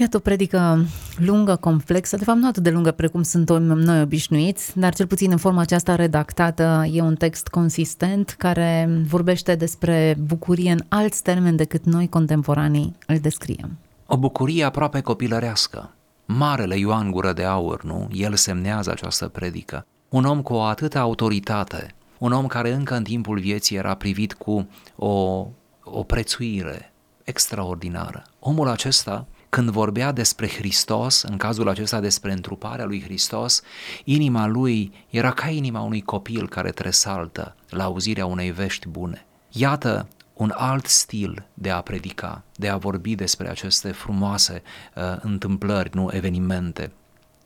Iată 0.00 0.16
o 0.16 0.20
predică 0.20 0.84
lungă, 1.16 1.56
complexă, 1.56 2.16
de 2.16 2.24
fapt 2.24 2.38
nu 2.38 2.48
atât 2.48 2.62
de 2.62 2.70
lungă 2.70 2.90
precum 2.90 3.22
sunt 3.22 3.50
noi 3.58 4.00
obișnuiți, 4.00 4.78
dar 4.78 4.94
cel 4.94 5.06
puțin 5.06 5.30
în 5.30 5.36
forma 5.36 5.60
aceasta 5.60 5.94
redactată 5.94 6.88
e 6.92 7.00
un 7.00 7.14
text 7.14 7.48
consistent 7.48 8.34
care 8.38 8.88
vorbește 9.06 9.54
despre 9.54 10.16
bucurie 10.20 10.70
în 10.70 10.80
alți 10.88 11.22
termeni 11.22 11.56
decât 11.56 11.84
noi 11.84 12.08
contemporanii 12.08 12.96
îl 13.06 13.18
descriem. 13.18 13.78
O 14.06 14.16
bucurie 14.16 14.64
aproape 14.64 15.00
copilărească. 15.00 15.94
Marele 16.24 16.78
Ioan 16.78 17.10
Gură 17.10 17.32
de 17.32 17.44
Aur, 17.44 17.82
nu? 17.84 18.08
El 18.12 18.34
semnează 18.34 18.90
această 18.90 19.28
predică. 19.28 19.86
Un 20.08 20.24
om 20.24 20.42
cu 20.42 20.52
o 20.52 20.62
atâta 20.62 21.00
autoritate, 21.00 21.94
un 22.18 22.32
om 22.32 22.46
care 22.46 22.72
încă 22.72 22.94
în 22.94 23.02
timpul 23.02 23.38
vieții 23.38 23.76
era 23.76 23.94
privit 23.94 24.32
cu 24.32 24.68
o, 24.96 25.46
o 25.84 26.02
prețuire 26.06 26.92
extraordinară. 27.24 28.22
Omul 28.38 28.68
acesta 28.68 29.26
când 29.50 29.70
vorbea 29.70 30.12
despre 30.12 30.48
Hristos, 30.48 31.22
în 31.22 31.36
cazul 31.36 31.68
acesta 31.68 32.00
despre 32.00 32.32
întruparea 32.32 32.84
lui 32.84 33.02
Hristos, 33.02 33.62
inima 34.04 34.46
lui 34.46 34.92
era 35.08 35.30
ca 35.30 35.48
inima 35.48 35.80
unui 35.80 36.00
copil 36.00 36.48
care 36.48 36.70
tresaltă 36.70 37.56
la 37.68 37.84
auzirea 37.84 38.26
unei 38.26 38.50
vești 38.50 38.88
bune. 38.88 39.26
Iată 39.50 40.08
un 40.32 40.52
alt 40.54 40.86
stil 40.86 41.46
de 41.54 41.70
a 41.70 41.80
predica, 41.80 42.42
de 42.56 42.68
a 42.68 42.76
vorbi 42.76 43.14
despre 43.14 43.48
aceste 43.48 43.92
frumoase 43.92 44.62
uh, 44.94 45.02
întâmplări, 45.20 45.90
nu 45.92 46.10
evenimente 46.12 46.92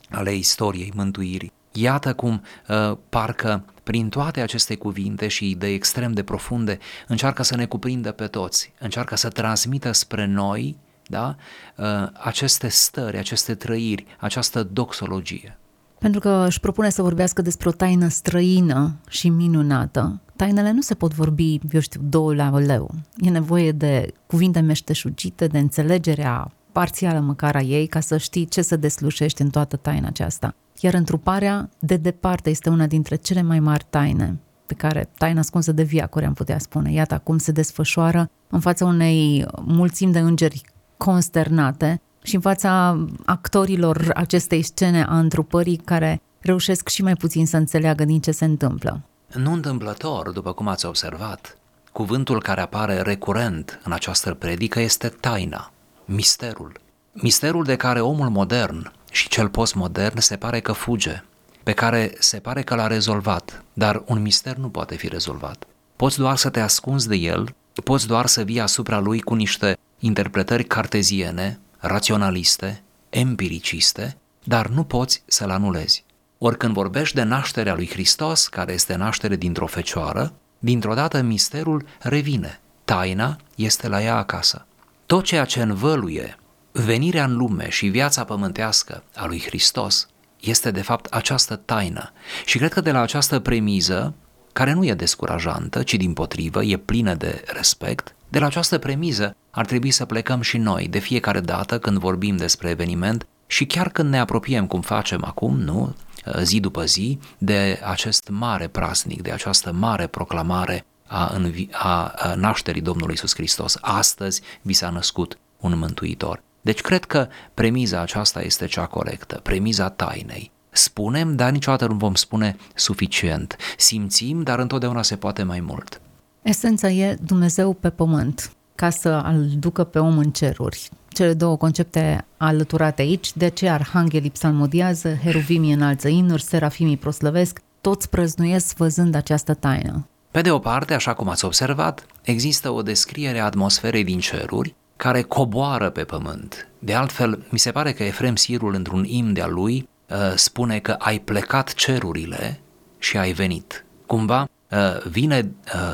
ale 0.09 0.33
istoriei 0.33 0.91
mântuirii. 0.95 1.51
Iată 1.71 2.13
cum 2.13 2.41
uh, 2.67 2.97
parcă 3.09 3.65
prin 3.83 4.09
toate 4.09 4.41
aceste 4.41 4.75
cuvinte 4.75 5.27
și 5.27 5.49
idei 5.49 5.73
extrem 5.73 6.11
de 6.11 6.23
profunde 6.23 6.77
încearcă 7.07 7.43
să 7.43 7.55
ne 7.55 7.65
cuprindă 7.65 8.11
pe 8.11 8.27
toți, 8.27 8.73
încearcă 8.79 9.15
să 9.15 9.29
transmită 9.29 9.91
spre 9.91 10.25
noi 10.25 10.77
da? 11.07 11.35
Uh, 11.77 11.85
aceste 12.13 12.67
stări, 12.67 13.17
aceste 13.17 13.55
trăiri, 13.55 14.05
această 14.19 14.63
doxologie. 14.63 15.57
Pentru 15.99 16.19
că 16.19 16.43
își 16.47 16.59
propune 16.59 16.89
să 16.89 17.01
vorbească 17.01 17.41
despre 17.41 17.69
o 17.69 17.71
taină 17.71 18.07
străină 18.07 18.95
și 19.09 19.29
minunată. 19.29 20.19
Tainele 20.35 20.71
nu 20.71 20.81
se 20.81 20.93
pot 20.93 21.13
vorbi, 21.13 21.59
eu 21.71 21.79
știu, 21.79 22.01
două 22.03 22.33
la 22.33 22.59
leu. 22.59 22.91
E 23.17 23.29
nevoie 23.29 23.71
de 23.71 24.13
cuvinte 24.25 24.59
meșteșugite, 24.59 25.47
de 25.47 25.57
înțelegerea 25.57 26.51
parțială 26.71 27.19
măcar 27.19 27.55
a 27.55 27.61
ei, 27.61 27.87
ca 27.87 27.99
să 27.99 28.17
știi 28.17 28.45
ce 28.45 28.61
se 28.61 28.75
deslușește 28.75 29.43
în 29.43 29.49
toată 29.49 29.75
taina 29.75 30.07
aceasta. 30.07 30.55
Iar 30.79 30.93
întruparea, 30.93 31.69
de 31.79 31.95
departe, 31.97 32.49
este 32.49 32.69
una 32.69 32.87
dintre 32.87 33.15
cele 33.15 33.41
mai 33.41 33.59
mari 33.59 33.85
taine 33.89 34.39
pe 34.65 34.73
care 34.73 35.09
taina 35.17 35.39
ascunsă 35.39 35.71
de 35.71 35.83
viacuri, 35.83 36.25
am 36.25 36.33
putea 36.33 36.59
spune. 36.59 36.91
Iată 36.91 37.13
acum 37.13 37.37
se 37.37 37.51
desfășoară 37.51 38.29
în 38.49 38.59
fața 38.59 38.85
unei 38.85 39.45
mulțimi 39.65 40.11
de 40.11 40.19
îngeri 40.19 40.61
consternate 41.05 42.01
și 42.23 42.35
în 42.35 42.41
fața 42.41 43.05
actorilor 43.25 44.11
acestei 44.15 44.61
scene 44.61 45.03
a 45.03 45.17
întrupării 45.19 45.77
care 45.77 46.21
reușesc 46.39 46.87
și 46.87 47.03
mai 47.03 47.15
puțin 47.15 47.45
să 47.45 47.57
înțeleagă 47.57 48.05
din 48.05 48.21
ce 48.21 48.31
se 48.31 48.45
întâmplă. 48.45 49.01
Nu 49.33 49.51
întâmplător, 49.51 50.29
după 50.29 50.53
cum 50.53 50.67
ați 50.67 50.85
observat, 50.85 51.57
cuvântul 51.91 52.41
care 52.41 52.61
apare 52.61 53.01
recurent 53.01 53.79
în 53.83 53.91
această 53.91 54.33
predică 54.33 54.79
este 54.79 55.07
taina, 55.07 55.71
misterul. 56.05 56.71
Misterul 57.11 57.63
de 57.63 57.75
care 57.75 57.99
omul 57.99 58.29
modern 58.29 58.91
și 59.11 59.27
cel 59.29 59.49
postmodern 59.49 60.19
se 60.19 60.35
pare 60.35 60.59
că 60.59 60.71
fuge, 60.71 61.23
pe 61.63 61.71
care 61.71 62.13
se 62.19 62.37
pare 62.39 62.61
că 62.61 62.75
l-a 62.75 62.87
rezolvat, 62.87 63.63
dar 63.73 64.03
un 64.05 64.21
mister 64.21 64.55
nu 64.55 64.69
poate 64.69 64.95
fi 64.95 65.07
rezolvat. 65.07 65.63
Poți 65.95 66.17
doar 66.17 66.35
să 66.35 66.49
te 66.49 66.59
ascunzi 66.59 67.07
de 67.07 67.15
el, 67.15 67.55
poți 67.83 68.07
doar 68.07 68.25
să 68.25 68.43
vii 68.43 68.59
asupra 68.59 68.99
lui 68.99 69.21
cu 69.21 69.33
niște 69.33 69.77
interpretări 69.99 70.63
carteziene, 70.63 71.59
raționaliste, 71.77 72.83
empiriciste, 73.09 74.17
dar 74.43 74.67
nu 74.67 74.83
poți 74.83 75.23
să-l 75.25 75.49
anulezi. 75.49 76.03
Ori 76.37 76.57
când 76.57 76.73
vorbești 76.73 77.15
de 77.15 77.23
nașterea 77.23 77.75
lui 77.75 77.89
Hristos, 77.89 78.47
care 78.47 78.73
este 78.73 78.95
naștere 78.95 79.35
dintr-o 79.35 79.67
fecioară, 79.67 80.33
dintr-o 80.59 80.93
dată 80.93 81.21
misterul 81.21 81.85
revine. 81.99 82.59
Taina 82.85 83.37
este 83.55 83.87
la 83.87 84.01
ea 84.01 84.15
acasă. 84.15 84.65
Tot 85.05 85.23
ceea 85.23 85.45
ce 85.45 85.61
învăluie 85.61 86.37
venirea 86.71 87.23
în 87.23 87.35
lume 87.35 87.69
și 87.69 87.87
viața 87.87 88.23
pământească 88.23 89.03
a 89.15 89.25
lui 89.25 89.41
Hristos 89.41 90.07
este 90.39 90.71
de 90.71 90.81
fapt 90.81 91.13
această 91.13 91.55
taină. 91.55 92.11
Și 92.45 92.57
cred 92.57 92.73
că 92.73 92.81
de 92.81 92.91
la 92.91 93.01
această 93.01 93.39
premiză, 93.39 94.13
care 94.55 94.73
nu 94.73 94.85
e 94.85 94.93
descurajantă, 94.93 95.83
ci 95.83 95.93
din 95.93 96.13
potrivă 96.13 96.63
e 96.63 96.77
plină 96.77 97.13
de 97.13 97.43
respect, 97.47 98.15
de 98.29 98.39
la 98.39 98.45
această 98.45 98.77
premiză 98.77 99.35
ar 99.51 99.65
trebui 99.65 99.91
să 99.91 100.05
plecăm 100.05 100.41
și 100.41 100.57
noi 100.57 100.87
de 100.87 100.99
fiecare 100.99 101.39
dată 101.39 101.79
când 101.79 101.97
vorbim 101.97 102.37
despre 102.37 102.69
eveniment 102.69 103.27
și 103.47 103.65
chiar 103.65 103.89
când 103.89 104.09
ne 104.09 104.19
apropiem, 104.19 104.67
cum 104.67 104.81
facem 104.81 105.23
acum, 105.23 105.59
nu, 105.59 105.95
zi 106.41 106.59
după 106.59 106.85
zi, 106.85 107.19
de 107.37 107.79
acest 107.83 108.27
mare 108.29 108.67
prasnic, 108.67 109.21
de 109.21 109.31
această 109.31 109.71
mare 109.71 110.07
proclamare 110.07 110.85
a, 111.07 111.31
învi- 111.33 111.69
a, 111.71 112.07
a 112.07 112.33
nașterii 112.35 112.81
Domnului 112.81 113.13
Isus 113.13 113.33
Hristos. 113.33 113.77
Astăzi 113.81 114.41
vi 114.61 114.73
s-a 114.73 114.89
născut 114.89 115.37
un 115.59 115.77
mântuitor. 115.77 116.41
Deci 116.61 116.81
cred 116.81 117.05
că 117.05 117.27
premiza 117.53 118.01
aceasta 118.01 118.41
este 118.41 118.65
cea 118.65 118.85
corectă, 118.85 119.39
premiza 119.43 119.89
tainei. 119.89 120.51
Spunem, 120.77 121.35
dar 121.35 121.51
niciodată 121.51 121.87
nu 121.87 121.93
vom 121.93 122.15
spune 122.15 122.55
suficient. 122.73 123.55
Simțim, 123.77 124.41
dar 124.41 124.59
întotdeauna 124.59 125.01
se 125.01 125.15
poate 125.15 125.43
mai 125.43 125.59
mult. 125.59 126.01
Esența 126.41 126.89
e 126.89 127.17
Dumnezeu 127.21 127.73
pe 127.73 127.89
pământ, 127.89 128.51
ca 128.75 128.89
să-l 128.89 129.49
ducă 129.59 129.83
pe 129.83 129.99
om 129.99 130.17
în 130.17 130.31
ceruri. 130.31 130.89
Cele 131.07 131.33
două 131.33 131.57
concepte 131.57 132.25
alăturate 132.37 133.01
aici, 133.01 133.35
de 133.35 133.45
aceea 133.45 133.73
arhanghelii 133.73 134.31
psalmodiază, 134.31 135.13
heruvimii 135.23 135.73
înalță 135.73 136.07
inuri, 136.07 136.41
serafimii 136.41 136.97
proslăvesc, 136.97 137.61
toți 137.81 138.09
prăznuiesc 138.09 138.77
văzând 138.77 139.15
această 139.15 139.53
taină. 139.53 140.07
Pe 140.31 140.41
de 140.41 140.51
o 140.51 140.59
parte, 140.59 140.93
așa 140.93 141.13
cum 141.13 141.29
ați 141.29 141.45
observat, 141.45 142.05
există 142.21 142.69
o 142.69 142.81
descriere 142.81 143.39
a 143.39 143.45
atmosferei 143.45 144.03
din 144.03 144.19
ceruri, 144.19 144.75
care 144.95 145.21
coboară 145.21 145.89
pe 145.89 146.03
pământ. 146.03 146.67
De 146.79 146.93
altfel, 146.93 147.45
mi 147.49 147.59
se 147.59 147.71
pare 147.71 147.93
că 147.93 148.03
Efrem 148.03 148.35
Sirul, 148.35 148.73
într-un 148.73 149.03
imn 149.03 149.33
de-al 149.33 149.53
lui, 149.53 149.75
uh, 149.75 149.94
spune 150.35 150.79
că 150.79 150.91
ai 150.91 151.19
plecat 151.19 151.73
cerurile 151.73 152.59
și 152.99 153.17
ai 153.17 153.31
venit. 153.31 153.85
Cumva 154.05 154.41
uh, 154.69 155.01
vine 155.07 155.51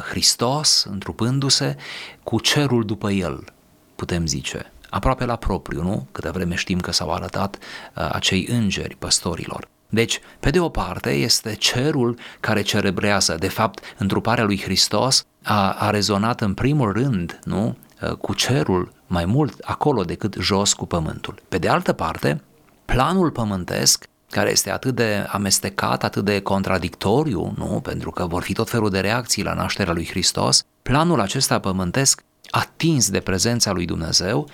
Hristos, 0.10 0.86
întrupându-se, 0.90 1.76
cu 2.24 2.40
cerul 2.40 2.86
după 2.86 3.12
el, 3.12 3.44
putem 3.96 4.26
zice 4.26 4.72
aproape 4.92 5.26
la 5.26 5.36
propriu, 5.36 5.82
nu? 5.82 6.08
Câte 6.12 6.30
vreme 6.30 6.56
știm 6.56 6.80
că 6.80 6.92
s-au 6.92 7.12
arătat 7.14 7.58
uh, 7.58 8.10
acei 8.12 8.48
îngeri 8.50 8.96
păstorilor. 9.00 9.68
Deci, 9.90 10.20
pe 10.40 10.50
de 10.50 10.60
o 10.60 10.70
parte, 10.70 11.10
este 11.10 11.56
cerul 11.56 12.18
care 12.40 12.62
cerebrează. 12.62 13.36
De 13.40 13.48
fapt, 13.48 13.80
întruparea 13.98 14.44
lui 14.44 14.62
Hristos 14.62 15.26
a, 15.44 15.72
a 15.72 15.90
rezonat 15.90 16.42
în 16.42 16.54
primul 16.54 16.92
rând, 16.92 17.40
nu? 17.44 17.78
Uh, 18.02 18.12
cu 18.12 18.34
cerul 18.34 18.94
mai 19.08 19.26
mult 19.26 19.60
acolo 19.62 20.04
decât 20.04 20.36
jos 20.40 20.74
cu 20.74 20.86
pământul. 20.86 21.42
Pe 21.50 21.58
de 21.58 21.68
altă 21.68 21.94
parte, 21.94 22.42
planul 22.94 23.32
pământesc 23.32 24.06
care 24.30 24.52
este 24.52 24.72
atât 24.72 24.96
de 24.96 25.26
amestecat, 25.28 26.04
atât 26.04 26.26
de 26.26 26.40
contradictoriu, 26.40 27.54
nu? 27.58 27.80
Pentru 27.84 28.12
că 28.12 28.26
vor 28.26 28.42
fi 28.44 28.54
tot 28.54 28.70
felul 28.70 28.90
de 28.90 29.00
reacții 29.00 29.44
la 29.44 29.54
nașterea 29.54 29.94
lui 29.94 30.08
Hristos, 30.08 30.64
planul 30.82 31.20
acesta 31.20 31.60
pământesc 31.60 32.24
atins 32.50 33.10
de 33.10 33.20
prezența 33.20 33.72
lui 33.72 33.86
Dumnezeu, 33.86 34.50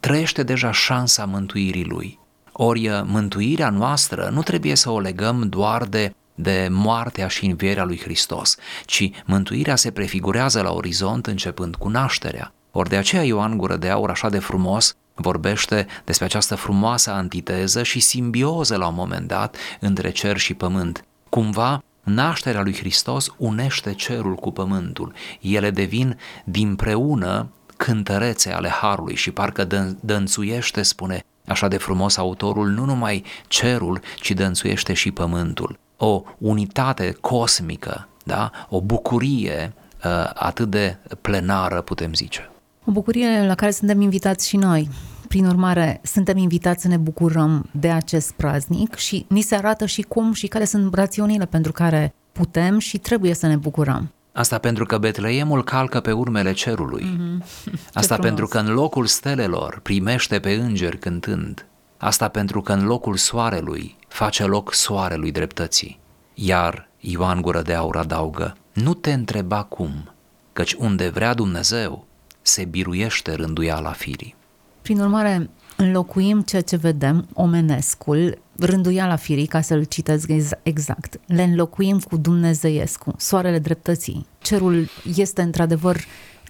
trăiește 0.00 0.42
deja 0.42 0.72
șansa 0.72 1.24
mântuirii 1.24 1.84
lui. 1.84 2.18
Ori 2.52 2.88
uh, 2.88 3.00
mântuirea 3.04 3.70
noastră 3.70 4.30
nu 4.32 4.42
trebuie 4.42 4.74
să 4.74 4.90
o 4.90 5.00
legăm 5.00 5.48
doar 5.48 5.84
de 5.84 6.14
de 6.34 6.68
moartea 6.70 7.28
și 7.28 7.46
învierea 7.46 7.84
lui 7.84 8.00
Hristos, 8.00 8.56
ci 8.84 9.10
mântuirea 9.24 9.76
se 9.76 9.90
prefigurează 9.90 10.62
la 10.62 10.72
orizont 10.72 11.26
începând 11.26 11.76
cu 11.76 11.88
nașterea. 11.88 12.52
Ori 12.70 12.88
de 12.88 12.96
aceea 12.96 13.22
Ioan 13.22 13.56
Gură 13.56 13.76
de 13.76 13.88
Aur 13.88 14.10
așa 14.10 14.28
de 14.28 14.38
frumos 14.38 14.96
vorbește 15.14 15.86
despre 16.04 16.24
această 16.24 16.54
frumoasă 16.54 17.10
antiteză 17.10 17.82
și 17.82 18.00
simbioză 18.00 18.76
la 18.76 18.86
un 18.86 18.94
moment 18.94 19.28
dat 19.28 19.56
între 19.80 20.10
cer 20.10 20.36
și 20.36 20.54
pământ. 20.54 21.04
Cumva, 21.28 21.82
nașterea 22.02 22.62
lui 22.62 22.76
Hristos 22.76 23.34
unește 23.36 23.92
cerul 23.92 24.34
cu 24.34 24.50
pământul. 24.50 25.12
Ele 25.40 25.70
devin 25.70 26.18
dinpreună 26.44 27.48
cântărețe 27.76 28.52
ale 28.52 28.68
Harului 28.68 29.14
și 29.14 29.30
parcă 29.30 29.64
dă- 29.64 29.96
dănțuiește, 30.00 30.82
spune 30.82 31.24
așa 31.46 31.68
de 31.68 31.76
frumos 31.76 32.16
autorul, 32.16 32.68
nu 32.68 32.84
numai 32.84 33.24
cerul, 33.46 34.00
ci 34.20 34.30
dănțuiește 34.30 34.92
și 34.92 35.10
pământul. 35.10 35.78
O 35.96 36.22
unitate 36.38 37.16
cosmică, 37.20 38.08
da? 38.24 38.50
o 38.68 38.80
bucurie 38.80 39.72
uh, 40.04 40.30
atât 40.34 40.70
de 40.70 40.96
plenară, 41.20 41.80
putem 41.80 42.14
zice. 42.14 42.50
O 42.84 42.90
bucurie 42.90 43.46
la 43.46 43.54
care 43.54 43.70
suntem 43.70 44.00
invitați 44.00 44.48
și 44.48 44.56
noi. 44.56 44.88
Prin 45.28 45.46
urmare, 45.46 46.00
suntem 46.02 46.36
invitați 46.36 46.82
să 46.82 46.88
ne 46.88 46.96
bucurăm 46.96 47.68
de 47.70 47.90
acest 47.90 48.32
praznic 48.32 48.94
și 48.94 49.24
ni 49.28 49.40
se 49.40 49.54
arată 49.54 49.86
și 49.86 50.02
cum 50.02 50.32
și 50.32 50.46
care 50.46 50.64
sunt 50.64 50.94
rațiunile 50.94 51.46
pentru 51.46 51.72
care 51.72 52.14
putem 52.32 52.78
și 52.78 52.98
trebuie 52.98 53.34
să 53.34 53.46
ne 53.46 53.56
bucurăm. 53.56 54.12
Asta 54.32 54.58
pentru 54.58 54.84
că 54.84 54.98
Betleemul 54.98 55.64
calcă 55.64 56.00
pe 56.00 56.12
urmele 56.12 56.52
cerului. 56.52 57.06
Mm-hmm. 57.12 57.92
Asta 57.92 58.16
pentru 58.16 58.46
că 58.46 58.58
în 58.58 58.72
locul 58.72 59.06
stelelor 59.06 59.80
primește 59.82 60.38
pe 60.38 60.52
îngeri 60.52 60.98
cântând. 60.98 61.66
Asta 61.96 62.28
pentru 62.28 62.60
că 62.60 62.72
în 62.72 62.84
locul 62.84 63.16
soarelui 63.16 63.96
face 64.08 64.44
loc 64.44 64.74
soarelui 64.74 65.30
dreptății. 65.30 66.00
Iar 66.34 66.88
Ioan 66.98 67.40
Gură 67.40 67.62
de 67.62 67.74
Aur 67.74 67.96
adaugă, 67.96 68.56
nu 68.72 68.94
te 68.94 69.12
întreba 69.12 69.62
cum, 69.62 70.12
căci 70.52 70.72
unde 70.72 71.08
vrea 71.08 71.34
Dumnezeu, 71.34 72.06
se 72.42 72.64
biruiește 72.64 73.32
rânduiala 73.32 73.92
firii. 73.92 74.34
Prin 74.82 75.00
urmare, 75.00 75.50
înlocuim 75.76 76.40
ceea 76.40 76.62
ce 76.62 76.76
vedem, 76.76 77.28
omenescul, 77.34 78.38
rânduiala 78.58 79.16
firii, 79.16 79.46
ca 79.46 79.60
să-l 79.60 79.84
citesc 79.84 80.30
exact, 80.62 81.20
le 81.26 81.42
înlocuim 81.42 81.98
cu 81.98 82.16
Dumnezeiescu, 82.16 83.14
soarele 83.16 83.58
dreptății. 83.58 84.26
Cerul 84.40 84.88
este 85.16 85.42
într-adevăr, 85.42 85.96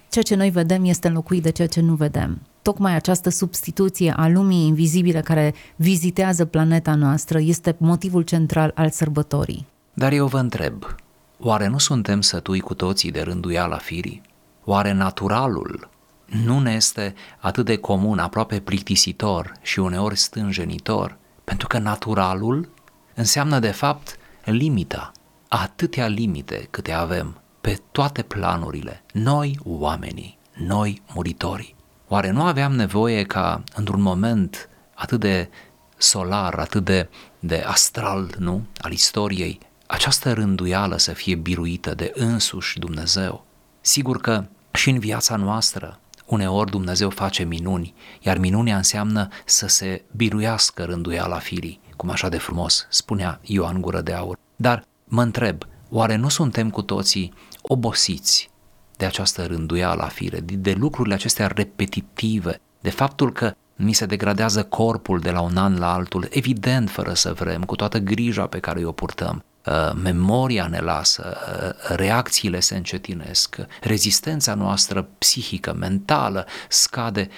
ceea 0.09 0.23
ce 0.23 0.35
noi 0.35 0.49
vedem 0.49 0.85
este 0.85 1.07
înlocuit 1.07 1.43
de 1.43 1.49
ceea 1.49 1.67
ce 1.67 1.81
nu 1.81 1.93
vedem. 1.93 2.41
Tocmai 2.61 2.95
această 2.95 3.29
substituție 3.29 4.13
a 4.15 4.27
lumii 4.27 4.67
invizibile 4.67 5.21
care 5.21 5.53
vizitează 5.75 6.45
planeta 6.45 6.95
noastră 6.95 7.39
este 7.39 7.75
motivul 7.77 8.21
central 8.21 8.71
al 8.75 8.89
sărbătorii. 8.89 9.65
Dar 9.93 10.11
eu 10.11 10.27
vă 10.27 10.37
întreb, 10.37 10.95
oare 11.39 11.67
nu 11.67 11.77
suntem 11.77 12.21
sătui 12.21 12.59
cu 12.59 12.73
toții 12.73 13.11
de 13.11 13.21
rânduiala 13.21 13.77
firii? 13.77 14.21
Oare 14.63 14.91
naturalul 14.91 15.89
nu 16.25 16.59
ne 16.59 16.71
este 16.73 17.13
atât 17.39 17.65
de 17.65 17.77
comun, 17.77 18.19
aproape 18.19 18.59
plictisitor 18.59 19.53
și 19.61 19.79
uneori 19.79 20.17
stânjenitor, 20.17 21.17
pentru 21.43 21.67
că 21.67 21.77
naturalul 21.77 22.69
înseamnă 23.13 23.59
de 23.59 23.71
fapt 23.71 24.17
limita, 24.43 25.11
atâtea 25.47 26.07
limite 26.07 26.67
câte 26.69 26.91
avem 26.91 27.41
pe 27.61 27.81
toate 27.91 28.21
planurile, 28.21 29.03
noi 29.13 29.59
oamenii, 29.63 30.37
noi 30.53 31.01
muritorii. 31.13 31.75
Oare 32.07 32.31
nu 32.31 32.43
aveam 32.43 32.73
nevoie 32.75 33.23
ca 33.23 33.63
într-un 33.75 34.01
moment 34.01 34.69
atât 34.93 35.19
de 35.19 35.49
solar, 35.97 36.53
atât 36.53 36.83
de, 36.83 37.09
de 37.39 37.63
astral, 37.67 38.35
nu, 38.37 38.65
al 38.81 38.91
istoriei, 38.91 39.59
această 39.87 40.33
rânduială 40.33 40.97
să 40.97 41.13
fie 41.13 41.35
biruită 41.35 41.93
de 41.95 42.11
însuși 42.15 42.79
Dumnezeu? 42.79 43.45
Sigur 43.85 44.21
că 44.21 44.45
și 44.71 44.89
în 44.89 44.99
viața 44.99 45.35
noastră 45.35 45.99
Uneori 46.25 46.71
Dumnezeu 46.71 47.09
face 47.09 47.43
minuni, 47.43 47.93
iar 48.21 48.37
minunea 48.37 48.77
înseamnă 48.77 49.27
să 49.45 49.67
se 49.67 50.03
biruiască 50.15 50.83
rânduiala 50.83 51.37
firii, 51.37 51.79
cum 51.95 52.09
așa 52.09 52.29
de 52.29 52.37
frumos 52.37 52.87
spunea 52.89 53.39
Ioan 53.41 53.81
Gură 53.81 54.01
de 54.01 54.13
Aur. 54.13 54.37
Dar 54.55 54.85
mă 55.03 55.21
întreb, 55.21 55.63
oare 55.89 56.15
nu 56.15 56.29
suntem 56.29 56.69
cu 56.69 56.81
toții 56.81 57.33
obosiți 57.61 58.49
de 58.97 59.05
această 59.05 59.45
rânduială 59.45 60.01
a 60.01 60.07
fire, 60.07 60.39
de 60.39 60.73
lucrurile 60.73 61.13
acestea 61.13 61.47
repetitive, 61.47 62.61
de 62.81 62.89
faptul 62.89 63.31
că 63.31 63.53
mi 63.75 63.93
se 63.93 64.05
degradează 64.05 64.63
corpul 64.63 65.19
de 65.19 65.31
la 65.31 65.41
un 65.41 65.57
an 65.57 65.77
la 65.77 65.93
altul, 65.93 66.27
evident 66.29 66.89
fără 66.89 67.13
să 67.13 67.33
vrem, 67.33 67.63
cu 67.63 67.75
toată 67.75 67.97
grija 67.97 68.47
pe 68.47 68.59
care 68.59 68.85
o 68.85 68.91
purtăm, 68.91 69.43
Uh, 69.52 69.52
memoria 69.93 70.67
ne 70.67 70.79
lasă, 70.79 71.37
uh, 71.37 71.95
reacțiile 71.95 72.59
se 72.59 72.75
încetinesc, 72.75 73.55
rezistența 73.81 74.53
noastră 74.53 75.07
psihică, 75.17 75.73
mentală 75.73 76.45
scade 76.69 77.29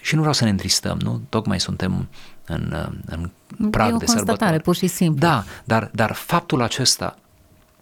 și 0.00 0.14
nu 0.14 0.20
vreau 0.20 0.34
să 0.34 0.44
ne 0.44 0.50
întristăm, 0.50 0.98
nu? 0.98 1.22
Tocmai 1.28 1.60
suntem 1.60 2.08
în, 2.46 2.72
uh, 2.72 2.98
în 3.06 3.30
prag 3.70 3.90
e 3.90 3.94
o 3.94 3.96
de 3.96 4.06
sărbătoare. 4.06 4.58
pur 4.58 4.74
și 4.74 4.86
simplu. 4.86 5.18
Da, 5.18 5.44
dar, 5.64 5.90
dar 5.92 6.12
faptul 6.12 6.62
acesta 6.62 7.18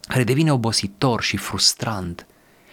care 0.07 0.23
devine 0.23 0.51
obositor 0.51 1.21
și 1.21 1.37
frustrant 1.37 2.25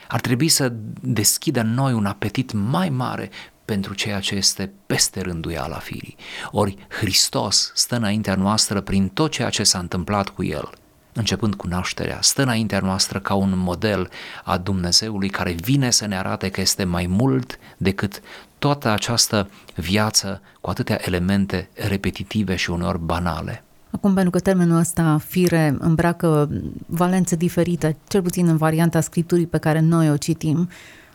ar 0.08 0.20
trebui 0.20 0.48
să 0.48 0.72
deschidă 1.00 1.60
în 1.60 1.74
noi 1.74 1.92
un 1.92 2.06
apetit 2.06 2.52
mai 2.52 2.88
mare 2.88 3.30
pentru 3.64 3.94
ceea 3.94 4.20
ce 4.20 4.34
este 4.34 4.72
peste 4.86 5.20
rânduiala 5.20 5.78
firii. 5.78 6.16
Ori 6.50 6.76
Hristos 6.88 7.72
stă 7.74 7.96
înaintea 7.96 8.34
noastră 8.34 8.80
prin 8.80 9.08
tot 9.08 9.30
ceea 9.30 9.50
ce 9.50 9.62
s-a 9.62 9.78
întâmplat 9.78 10.28
cu 10.28 10.44
El– 10.44 10.70
începând 11.12 11.54
cu 11.54 11.66
nașterea, 11.66 12.18
stă 12.20 12.42
înaintea 12.42 12.80
noastră 12.80 13.18
ca 13.18 13.34
un 13.34 13.52
model 13.56 14.08
a 14.44 14.58
Dumnezeului 14.58 15.28
care 15.28 15.52
vine 15.52 15.90
să 15.90 16.06
ne 16.06 16.16
arate 16.18 16.48
că 16.48 16.60
este 16.60 16.84
mai 16.84 17.06
mult 17.06 17.58
decât 17.76 18.20
toată 18.58 18.88
această 18.88 19.50
viață 19.74 20.40
cu 20.60 20.70
atâtea 20.70 21.00
elemente 21.04 21.68
repetitive 21.74 22.56
și 22.56 22.70
uneori 22.70 22.98
banale. 22.98 23.64
Acum, 23.90 24.14
pentru 24.14 24.30
că 24.30 24.38
termenul 24.38 24.78
ăsta, 24.78 25.18
fire, 25.26 25.76
îmbracă 25.78 26.48
valențe 26.86 27.36
diferite, 27.36 27.96
cel 28.08 28.22
puțin 28.22 28.46
în 28.48 28.56
varianta 28.56 29.00
scripturii 29.00 29.46
pe 29.46 29.58
care 29.58 29.80
noi 29.80 30.10
o 30.10 30.16
citim, 30.16 30.68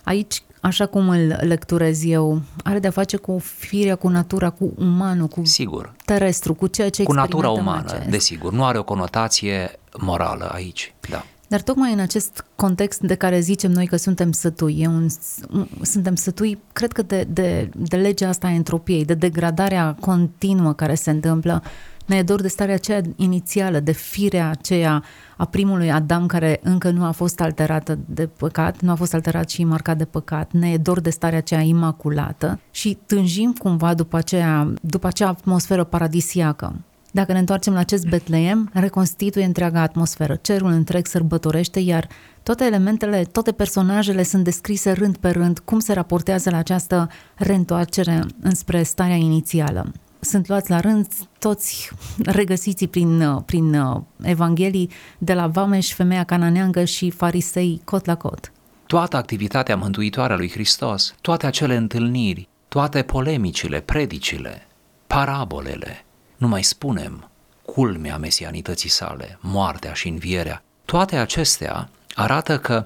aici 0.04 0.42
așa 0.62 0.86
cum 0.86 1.10
îl 1.10 1.38
lecturez 1.42 2.04
eu, 2.06 2.42
are 2.64 2.80
de-a 2.80 2.92
face 2.92 3.18
cu 3.18 3.38
firea, 3.40 3.96
cu 3.96 4.08
natura, 4.08 4.50
cu 4.50 4.74
umanul, 4.78 5.28
cu 5.28 5.46
Sigur. 5.46 5.94
terestru, 6.06 6.54
cu 6.54 6.68
ceea 6.68 6.90
ce 6.90 7.04
Cu 7.04 7.14
natura 7.14 7.50
umană, 7.50 7.84
acest. 7.88 8.10
desigur. 8.10 8.54
Nu 8.54 8.66
are 8.66 8.78
o 8.78 8.84
conotație 8.84 9.80
morală 10.02 10.50
aici, 10.54 10.94
da. 11.10 11.26
Dar 11.48 11.62
tocmai 11.62 11.94
în 11.94 12.00
acest 12.00 12.46
context 12.56 13.00
de 13.00 13.16
care 13.16 13.40
zicem 13.40 13.72
noi 13.72 13.88
că 13.88 13.96
suntem 13.96 14.32
sătui, 14.32 14.78
e 14.80 14.88
un, 14.88 15.08
suntem 15.82 16.16
sătui, 16.16 16.60
cred 16.74 16.92
că 16.92 17.02
de, 17.02 17.28
de, 17.30 17.70
de 17.76 17.96
legea 17.96 18.28
asta 18.28 18.48
a 18.48 18.54
entropiei, 18.54 19.06
de 19.06 19.14
degradarea 19.14 19.96
continuă 20.00 20.74
care 20.74 20.96
se 20.96 21.10
întâmplă 21.10 21.64
ne 22.08 22.16
e 22.16 22.24
dor 22.24 22.42
de 22.42 22.48
starea 22.48 22.74
aceea 22.74 23.02
inițială, 23.16 23.80
de 23.80 23.92
firea 23.92 24.50
aceea 24.50 25.04
a 25.38 25.46
primului 25.46 25.92
Adam 25.92 26.26
care 26.26 26.60
încă 26.64 26.90
nu 26.90 27.04
a 27.04 27.12
fost 27.12 27.42
alterată 27.42 27.98
de 28.06 28.28
păcat, 28.28 28.82
nu 28.82 28.92
a 28.92 28.96
fost 28.96 29.14
alterat 29.14 29.50
și 29.50 29.64
marcat 29.64 29.98
de 29.98 30.06
păcat. 30.06 30.52
Ne 30.52 30.72
e 30.72 30.78
dor 30.78 31.00
de 31.00 31.10
starea 31.10 31.38
aceea 31.38 31.62
imaculată 31.62 32.60
și 32.72 32.98
tânjim 33.06 33.54
cumva 33.54 33.94
după 33.94 34.18
aceea, 34.18 34.74
după 34.82 35.08
acea 35.08 35.28
atmosferă 35.28 35.84
paradisiacă. 35.84 36.76
Dacă 37.18 37.32
ne 37.32 37.40
întoarcem 37.40 37.74
la 37.74 37.80
acest 37.80 38.08
Betleem, 38.08 38.70
reconstituie 38.74 39.46
întreaga 39.46 39.82
atmosferă, 39.82 40.36
cerul 40.36 40.70
întreg 40.70 41.06
sărbătorește, 41.06 41.80
iar 41.80 42.08
toate 42.44 42.64
elementele, 42.64 43.24
toate 43.24 43.52
personajele 43.52 44.24
sunt 44.24 44.44
descrise 44.44 44.92
rând 44.92 45.18
pe 45.18 45.30
rând, 45.30 45.60
cum 45.60 45.80
se 45.80 45.94
raportează 45.94 46.50
la 46.50 46.58
această 46.58 47.10
reîntoarcere 47.36 48.24
înspre 48.42 48.84
starea 48.84 49.16
inițială. 49.16 49.92
Sunt 50.20 50.48
luați 50.48 50.70
la 50.70 50.80
rând 50.80 51.08
toți 51.40 51.92
regăsiți 52.24 52.86
prin, 52.86 53.42
prin 53.46 53.82
Evanghelii 54.22 54.92
de 55.18 55.34
la 55.34 55.48
Vameș, 55.48 55.94
femeia 55.94 56.24
cananeangă 56.24 56.84
și 56.84 57.10
farisei 57.10 57.82
cot 57.84 58.06
la 58.06 58.16
cot. 58.16 58.52
Toată 58.86 59.18
activitatea 59.18 59.76
mântuitoare 59.76 60.34
a 60.34 60.38
lui 60.38 60.50
Hristos, 60.50 61.16
toate 61.22 61.46
acele 61.46 61.76
întâlniri, 61.76 62.48
toate 62.68 63.02
polemicile, 63.02 63.80
predicile, 63.80 64.68
parabolele, 65.08 66.02
nu 66.38 66.48
mai 66.48 66.64
spunem 66.64 67.30
culmea 67.66 68.18
mesianității 68.18 68.90
sale, 68.90 69.38
moartea 69.42 69.94
și 69.94 70.08
învierea, 70.08 70.64
toate 70.86 71.16
acestea 71.16 71.90
arată 72.16 72.60
că, 72.60 72.86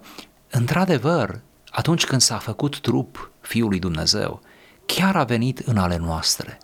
într-adevăr, 0.50 1.40
atunci 1.70 2.06
când 2.06 2.22
s-a 2.22 2.38
făcut 2.38 2.80
trup 2.80 3.32
Fiul 3.42 3.70
lui 3.70 3.80
Dumnezeu, 3.80 4.42
chiar 4.86 5.16
a 5.16 5.24
venit 5.24 5.60
în 5.60 5.78
ale 5.78 5.98
noastre, 5.98 6.58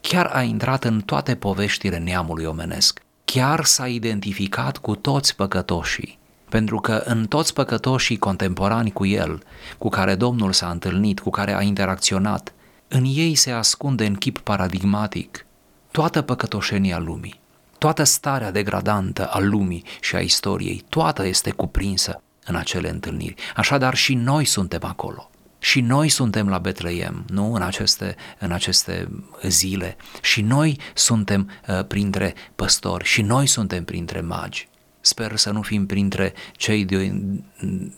chiar 0.00 0.26
a 0.26 0.42
intrat 0.42 0.84
în 0.84 1.00
toate 1.00 1.34
poveștile 1.36 1.98
neamului 1.98 2.44
omenesc, 2.44 3.00
chiar 3.24 3.64
s-a 3.64 3.88
identificat 3.88 4.78
cu 4.78 4.94
toți 4.94 5.36
păcătoșii, 5.36 6.18
pentru 6.48 6.80
că 6.80 7.02
în 7.04 7.26
toți 7.26 7.52
păcătoșii 7.52 8.18
contemporani 8.18 8.92
cu 8.92 9.06
el, 9.06 9.42
cu 9.78 9.88
care 9.88 10.14
Domnul 10.14 10.52
s-a 10.52 10.70
întâlnit, 10.70 11.20
cu 11.20 11.30
care 11.30 11.54
a 11.56 11.62
interacționat, 11.62 12.52
în 12.88 13.04
ei 13.06 13.34
se 13.34 13.50
ascunde 13.50 14.06
în 14.06 14.14
chip 14.14 14.38
paradigmatic 14.38 15.46
toată 15.90 16.22
păcătoșenia 16.22 16.98
lumii, 16.98 17.40
toată 17.78 18.02
starea 18.04 18.50
degradantă 18.50 19.26
a 19.26 19.38
lumii 19.38 19.84
și 20.00 20.16
a 20.16 20.20
istoriei, 20.20 20.84
toată 20.88 21.26
este 21.26 21.50
cuprinsă 21.50 22.22
în 22.44 22.54
acele 22.54 22.90
întâlniri. 22.90 23.34
Așadar 23.56 23.94
și 23.94 24.14
noi 24.14 24.44
suntem 24.44 24.80
acolo. 24.82 25.30
Și 25.58 25.80
noi 25.80 26.08
suntem 26.08 26.48
la 26.48 26.58
Betleem, 26.58 27.24
nu 27.28 27.52
în 27.52 27.62
aceste, 27.62 28.16
în 28.38 28.52
aceste 28.52 29.08
zile. 29.42 29.96
Și 30.22 30.40
noi 30.40 30.78
suntem 30.94 31.50
uh, 31.68 31.84
printre 31.84 32.34
păstori, 32.54 33.04
și 33.04 33.22
noi 33.22 33.46
suntem 33.46 33.84
printre 33.84 34.20
magi. 34.20 34.68
Sper 35.00 35.36
să 35.36 35.50
nu 35.50 35.62
fim 35.62 35.86
printre 35.86 36.32
cei 36.52 36.84
de, 36.84 37.12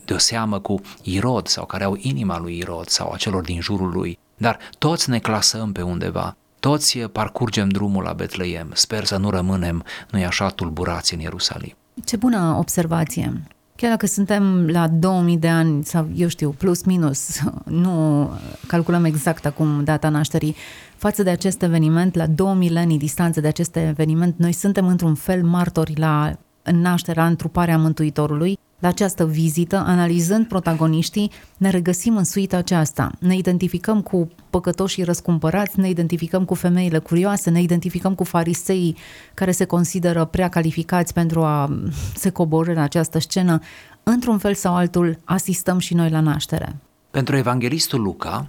de 0.05 0.14
o 0.14 0.18
seamă 0.18 0.61
cu 0.61 0.81
Irod 1.03 1.46
sau 1.46 1.66
care 1.66 1.85
au 1.85 1.96
inima 1.98 2.38
lui 2.38 2.59
Irod 2.59 2.88
sau 2.88 3.12
a 3.12 3.16
celor 3.16 3.42
din 3.42 3.61
jurul 3.61 3.90
lui, 3.90 4.18
dar 4.37 4.59
toți 4.79 5.11
ne 5.11 5.18
clasăm 5.18 5.72
pe 5.72 5.83
undeva, 5.83 6.37
toți 6.61 6.99
parcurgem 6.99 7.68
drumul 7.68 8.03
la 8.03 8.12
Betleem. 8.12 8.70
Sper 8.73 9.05
să 9.05 9.16
nu 9.16 9.31
rămânem, 9.31 9.85
nu-i 10.11 10.25
așa, 10.25 10.49
tulburați 10.49 11.14
în 11.14 11.20
Ierusalim. 11.20 11.75
Ce 12.05 12.16
bună 12.16 12.57
observație! 12.59 13.42
Chiar 13.77 13.90
dacă 13.90 14.07
suntem 14.07 14.66
la 14.66 14.88
2000 14.88 15.37
de 15.37 15.49
ani 15.49 15.85
sau, 15.85 16.09
eu 16.14 16.29
știu, 16.29 16.51
plus 16.51 16.83
minus, 16.83 17.40
nu 17.85 18.29
calculăm 18.66 19.05
exact 19.05 19.46
acum 19.46 19.85
data 19.85 20.09
nașterii, 20.09 20.57
față 20.96 21.23
de 21.23 21.31
acest 21.31 21.62
eveniment, 21.62 22.14
la 22.14 22.27
două 22.27 22.55
milenii 22.55 22.99
distanță 22.99 23.40
de 23.40 23.46
acest 23.46 23.77
eveniment, 23.77 24.35
noi 24.38 24.53
suntem 24.53 24.87
într-un 24.87 25.14
fel 25.14 25.42
martori 25.42 25.92
la 25.96 26.33
nașterea, 26.62 27.27
întruparea 27.27 27.79
Mântuitorului, 27.79 28.59
la 28.81 28.88
această 28.88 29.27
vizită, 29.27 29.77
analizând 29.77 30.47
protagoniștii, 30.47 31.31
ne 31.57 31.71
regăsim 31.71 32.16
în 32.16 32.25
suita 32.25 32.57
aceasta. 32.57 33.11
Ne 33.19 33.37
identificăm 33.37 34.03
cu 34.03 34.29
păcătoșii 34.51 35.03
răscumpărați, 35.03 35.81
ne 35.81 35.88
identificăm 35.88 36.45
cu 36.45 36.55
femeile 36.55 36.99
curioase, 36.99 37.51
ne 37.51 37.61
identificăm 37.61 38.14
cu 38.14 38.25
fariseii 38.25 38.97
care 39.35 39.51
se 39.51 39.64
consideră 39.64 40.25
prea 40.25 40.49
calificați 40.49 41.12
pentru 41.12 41.43
a 41.43 41.81
se 42.14 42.31
coborâ 42.31 42.71
în 42.71 42.79
această 42.79 43.19
scenă. 43.19 43.59
Într-un 44.03 44.38
fel 44.38 44.55
sau 44.55 44.75
altul, 44.75 45.19
asistăm 45.25 45.79
și 45.79 45.95
noi 45.95 46.11
la 46.11 46.21
naștere. 46.21 46.77
Pentru 47.11 47.37
evanghelistul 47.37 48.01
Luca, 48.01 48.47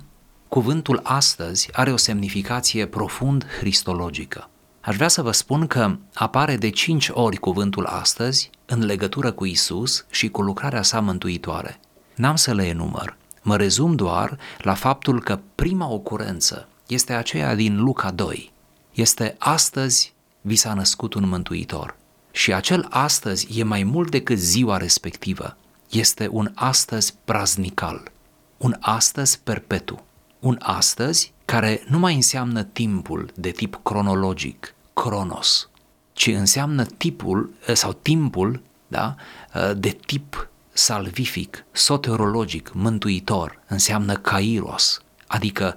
cuvântul 0.48 1.00
astăzi 1.04 1.70
are 1.72 1.92
o 1.92 1.98
semnificație 1.98 2.86
profund 2.86 3.46
cristologică. 3.60 4.50
Aș 4.82 4.96
vrea 4.96 5.08
să 5.08 5.22
vă 5.22 5.32
spun 5.32 5.68
că 5.68 5.96
apare 6.14 6.56
de 6.58 6.70
cinci 6.70 7.10
ori 7.14 7.38
cuvântul 7.38 7.86
astăzi 7.86 8.50
în 8.72 8.86
legătură 8.86 9.32
cu 9.32 9.46
Isus 9.46 10.06
și 10.10 10.30
cu 10.30 10.42
lucrarea 10.42 10.82
sa 10.82 11.00
mântuitoare. 11.00 11.80
N-am 12.16 12.36
să 12.36 12.54
le 12.54 12.68
enumăr, 12.68 13.18
mă 13.42 13.58
rezum 13.58 13.96
doar 13.96 14.38
la 14.58 14.74
faptul 14.74 15.22
că 15.22 15.40
prima 15.56 15.88
ocurență 15.88 16.68
este 16.88 17.14
aceea 17.14 17.56
din 17.56 17.82
Luca 17.82 18.12
2. 18.12 18.52
Este 18.92 19.36
astăzi 19.40 20.14
vi 20.42 20.56
s-a 20.56 20.74
născut 20.74 21.14
un 21.14 21.28
mântuitor. 21.28 21.96
Și 22.32 22.54
acel 22.54 22.88
astăzi 22.90 23.60
e 23.60 23.64
mai 23.64 23.84
mult 23.84 24.12
decât 24.12 24.38
ziua 24.38 24.78
respectivă. 24.78 25.58
Este 25.90 26.28
un 26.32 26.52
astăzi 26.56 27.16
praznical, 27.26 28.12
un 28.58 28.76
astăzi 28.80 29.40
perpetu, 29.44 30.04
un 30.40 30.58
astăzi 30.60 31.34
care 31.46 31.84
nu 31.88 32.00
mai 32.00 32.16
înseamnă 32.16 32.64
timpul 32.64 33.32
de 33.36 33.50
tip 33.50 33.80
cronologic, 33.84 34.76
cronos, 34.94 35.70
ci 36.14 36.28
înseamnă 36.28 36.86
tipul 36.86 37.54
eh, 37.68 37.76
sau 37.76 37.94
timpul 37.94 38.62
da, 38.88 39.16
eh, 39.54 39.72
de 39.78 39.98
tip 40.06 40.50
salvific, 40.74 41.66
soterologic, 41.72 42.72
mântuitor, 42.74 43.60
înseamnă 43.68 44.16
kairos, 44.16 45.02
adică 45.28 45.76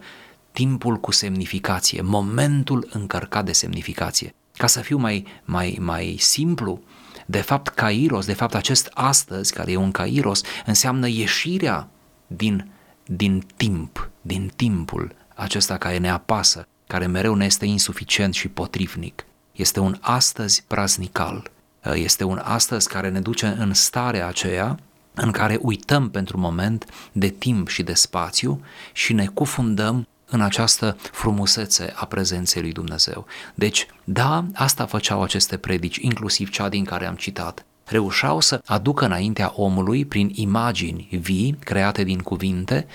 timpul 0.53 0.97
cu 0.97 1.12
semnificație, 1.12 2.01
momentul 2.03 2.88
încărcat 2.92 3.44
de 3.44 3.53
semnificație. 3.53 4.35
Ca 4.57 4.66
să 4.66 4.81
fiu 4.81 4.97
mai, 4.97 5.27
mai, 5.44 5.79
mai 5.81 6.16
simplu, 6.18 6.83
de 7.27 7.40
fapt 7.40 7.68
kairos, 7.68 8.27
de 8.27 8.33
fapt 8.33 8.55
acest 8.55 8.90
astăzi, 8.94 9.53
care 9.53 9.73
e 9.73 9.77
un 9.77 9.90
kairos, 9.90 10.40
înseamnă 10.66 11.09
ieșirea 11.09 11.88
din, 12.27 12.70
din 13.05 13.47
timp, 13.57 14.11
din 14.20 14.51
timpul 14.57 15.14
acesta 15.35 15.77
care 15.77 15.99
ne 15.99 16.11
apasă, 16.11 16.66
care 16.87 17.07
mereu 17.07 17.35
ne 17.35 17.44
este 17.44 17.66
insuficient 17.66 18.35
și 18.35 18.49
potrivnic. 18.49 19.25
Este 19.55 19.81
un 19.81 19.97
astăzi 20.01 20.64
praznical, 20.67 21.51
este 21.95 22.25
un 22.25 22.40
astăzi 22.45 22.88
care 22.88 23.09
ne 23.09 23.21
duce 23.21 23.47
în 23.47 23.75
starea 23.75 24.27
aceea 24.27 24.79
în 25.14 25.31
care 25.31 25.59
uităm 25.62 26.11
pentru 26.11 26.38
moment 26.38 26.85
de 27.12 27.29
timp 27.29 27.69
și 27.69 27.83
de 27.83 27.95
spațiu 27.95 28.64
și 28.93 29.12
ne 29.12 29.27
cufundăm 29.27 30.07
în 30.27 30.40
această 30.40 30.97
frumusețe 31.12 31.93
a 31.97 32.05
prezenței 32.05 32.62
lui 32.62 32.73
Dumnezeu. 32.73 33.27
Deci, 33.55 33.87
da, 34.05 34.45
asta 34.55 34.87
făceau 34.87 35.23
aceste 35.23 35.57
predici, 35.57 35.97
inclusiv 35.97 36.51
cea 36.51 36.69
din 36.69 36.85
care 36.85 37.07
am 37.07 37.14
citat 37.14 37.64
reușeau 37.85 38.40
să 38.40 38.61
aducă 38.66 39.05
înaintea 39.05 39.53
omului, 39.57 40.05
prin 40.05 40.31
imagini 40.35 41.09
vii, 41.20 41.57
create 41.64 42.05
din 42.05 42.18
cuvinte, 42.18 42.87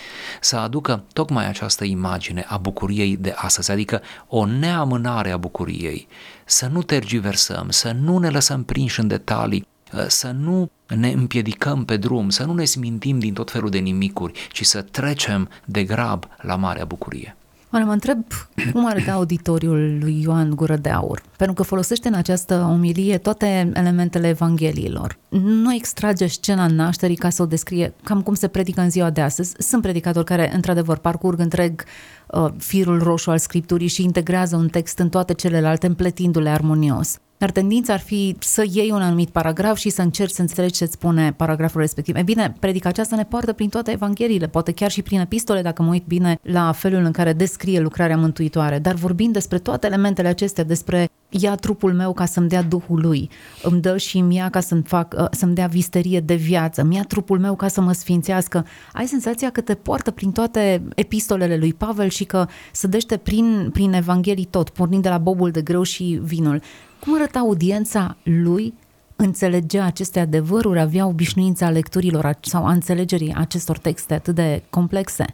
să 0.41 0.58
aducă 0.58 1.04
tocmai 1.13 1.47
această 1.47 1.84
imagine 1.84 2.45
a 2.47 2.58
bucuriei 2.58 3.17
de 3.17 3.34
astăzi, 3.36 3.71
adică 3.71 4.02
o 4.28 4.45
neamânare 4.45 5.32
a 5.32 5.38
bucuriei, 5.38 6.08
să 6.45 6.67
nu 6.67 6.82
tergiversăm, 6.82 7.69
să 7.69 7.91
nu 7.91 8.17
ne 8.17 8.30
lăsăm 8.30 8.63
prinși 8.63 8.99
în 8.99 9.08
detalii, 9.08 9.67
să 10.08 10.32
nu 10.32 10.69
ne 10.88 11.10
împiedicăm 11.10 11.86
pe 11.86 11.97
drum, 11.97 12.30
să 12.30 12.43
nu 12.43 12.54
ne 12.54 12.65
smintim 12.65 13.19
din 13.19 13.34
tot 13.34 13.52
felul 13.52 13.69
de 13.69 13.78
nimicuri, 13.78 14.47
ci 14.52 14.65
să 14.65 14.82
trecem 14.82 15.49
de 15.65 15.84
grab 15.84 16.25
la 16.41 16.56
marea 16.56 16.86
bucurie. 16.86 17.34
Oare 17.73 17.86
mă 17.86 17.91
întreb 17.91 18.23
cum 18.73 18.86
arăta 18.86 19.12
auditoriul 19.12 19.97
lui 19.99 20.21
Ioan 20.21 20.55
Gură 20.55 20.75
de 20.75 20.89
Aur, 20.89 21.21
pentru 21.38 21.55
că 21.55 21.63
folosește 21.63 22.08
în 22.08 22.13
această 22.13 22.67
omilie 22.71 23.17
toate 23.17 23.71
elementele 23.73 24.27
Evangheliilor. 24.27 25.17
Nu 25.29 25.73
extrage 25.73 26.27
scena 26.27 26.67
nașterii 26.67 27.15
ca 27.15 27.29
să 27.29 27.41
o 27.41 27.45
descrie 27.45 27.93
cam 28.03 28.21
cum 28.21 28.34
se 28.34 28.47
predică 28.47 28.82
în 28.82 28.89
ziua 28.89 29.10
de 29.10 29.21
astăzi. 29.21 29.55
Sunt 29.58 29.82
predicatori 29.82 30.25
care, 30.25 30.53
într-adevăr, 30.53 30.97
parcurg 30.97 31.39
întreg 31.39 31.84
uh, 32.27 32.47
firul 32.58 33.03
roșu 33.03 33.29
al 33.29 33.38
Scripturii 33.38 33.88
și 33.88 34.03
integrează 34.03 34.55
un 34.55 34.67
text 34.67 34.99
în 34.99 35.10
toate 35.10 35.34
celelalte, 35.34 35.88
împletindu-le 35.88 36.49
armonios. 36.49 37.19
Dar 37.39 37.52
tendința 37.52 37.93
ar 37.93 37.99
fi 37.99 38.36
să 38.39 38.65
iei 38.71 38.91
un 38.91 39.02
anumit 39.02 39.30
paragraf 39.30 39.78
și 39.78 39.89
să 39.89 40.02
încerci 40.02 40.34
să 40.34 40.41
înțelegi 40.41 40.73
ce 40.73 40.86
spune 40.86 41.34
paragraful 41.34 41.82
respectiv. 41.82 42.15
E 42.15 42.21
bine, 42.21 42.56
predica 42.60 42.89
aceasta 42.89 43.15
ne 43.15 43.23
poartă 43.23 43.54
prin 43.54 43.69
toate 43.69 43.91
evangheliile, 43.91 44.47
poate 44.47 44.71
chiar 44.71 44.91
și 44.91 45.02
prin 45.02 45.19
epistole, 45.19 45.62
dacă 45.62 45.82
mă 45.82 45.89
uit 45.89 46.06
bine 46.08 46.39
la 46.41 46.71
felul 46.71 47.04
în 47.04 47.12
care 47.12 47.34
descrie 47.34 47.80
lucrarea 47.80 48.17
mântuitoare, 48.17 48.80
dar 48.80 48.93
vorbind 48.93 49.34
despre 49.34 49.60
toate 49.60 49.88
elementele 49.88 50.28
acestea, 50.28 50.63
despre 50.63 51.10
ia 51.30 51.56
trupul 51.56 51.93
meu 51.93 52.13
ca 52.13 52.25
să-mi 52.25 52.49
dea 52.49 52.62
Duhul 52.62 52.99
lui, 53.02 53.30
îmi 53.63 53.82
dă 53.82 53.97
și 53.97 54.21
mia 54.21 54.49
ca 54.49 54.60
să-mi, 54.60 54.84
fac, 54.84 55.15
uh, 55.17 55.25
să-mi 55.32 55.56
dea 55.56 55.67
visterie 55.67 56.19
de 56.19 56.36
viață, 56.36 56.84
mi-a 56.84 57.04
trupul 57.04 57.39
meu 57.39 57.56
ca 57.56 57.67
să 57.67 57.82
mă 57.82 57.91
sfințească. 57.91 58.65
Ai 58.93 59.06
senzația 59.06 59.49
că 59.49 59.62
te 59.62 59.73
poartă 59.73 60.12
prin 60.12 60.32
toate 60.32 60.84
epistolele 60.95 61.58
lui 61.58 61.73
Pavel 61.73 62.10
și 62.10 62.23
că 62.23 62.47
sădește 62.71 63.17
prin, 63.17 63.69
prin 63.73 63.93
Evanghelii 63.93 64.45
tot, 64.45 64.69
pornind 64.69 65.04
de 65.04 65.10
la 65.10 65.17
bobul 65.17 65.52
de 65.52 65.62
greu 65.62 65.84
și 65.84 66.19
vinul. 66.23 66.62
Cum 66.99 67.15
arăta 67.15 67.39
audiența 67.39 68.17
lui? 68.23 68.73
Înțelegea 69.15 69.85
aceste 69.85 70.19
adevăruri? 70.19 70.79
Avea 70.79 71.05
obișnuința 71.05 71.69
lecturilor 71.69 72.38
sau 72.41 72.65
a 72.65 72.71
înțelegerii 72.71 73.33
acestor 73.33 73.77
texte 73.77 74.13
atât 74.13 74.35
de 74.35 74.63
complexe? 74.69 75.25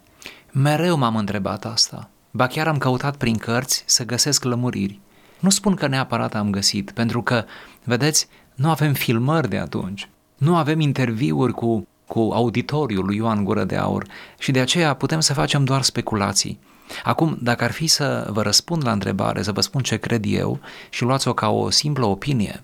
Mereu 0.51 0.97
m-am 0.97 1.15
întrebat 1.15 1.65
asta. 1.65 2.10
Ba 2.32 2.47
chiar 2.47 2.67
am 2.67 2.78
căutat 2.78 3.15
prin 3.15 3.38
cărți 3.38 3.84
să 3.86 4.06
găsesc 4.06 4.43
lămuriri. 4.43 4.99
Nu 5.39 5.49
spun 5.49 5.75
că 5.75 5.88
neapărat 5.88 6.36
am 6.36 6.49
găsit, 6.49 6.91
pentru 6.91 7.21
că, 7.21 7.45
vedeți, 7.84 8.28
nu 8.56 8.69
avem 8.69 8.93
filmări 8.93 9.49
de 9.49 9.58
atunci, 9.58 10.10
nu 10.38 10.56
avem 10.56 10.80
interviuri 10.80 11.54
cu, 11.54 11.88
cu 12.08 12.19
auditoriul 12.34 13.06
lui 13.06 13.15
Ioan 13.15 13.43
Gură 13.43 13.63
de 13.63 13.75
Aur 13.75 14.06
și 14.38 14.51
de 14.51 14.60
aceea 14.60 14.93
putem 14.93 15.19
să 15.19 15.34
facem 15.34 15.63
doar 15.63 15.82
speculații. 15.82 16.60
Acum, 17.04 17.38
dacă 17.41 17.63
ar 17.63 17.71
fi 17.71 17.88
să 17.88 18.28
vă 18.30 18.41
răspund 18.41 18.86
la 18.86 18.91
întrebare, 18.91 19.41
să 19.41 19.52
vă 19.52 19.62
spun 19.62 19.82
ce 19.82 19.98
cred 19.98 20.24
eu 20.28 20.60
și 20.89 21.04
luați-o 21.04 21.34
ca 21.34 21.50
o 21.50 21.69
simplă 21.69 22.06
opinie, 22.06 22.63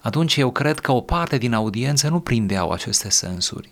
atunci 0.00 0.36
eu 0.36 0.50
cred 0.50 0.78
că 0.78 0.92
o 0.92 1.00
parte 1.00 1.38
din 1.38 1.52
audiență 1.52 2.08
nu 2.08 2.20
prindeau 2.20 2.70
aceste 2.70 3.10
sensuri, 3.10 3.70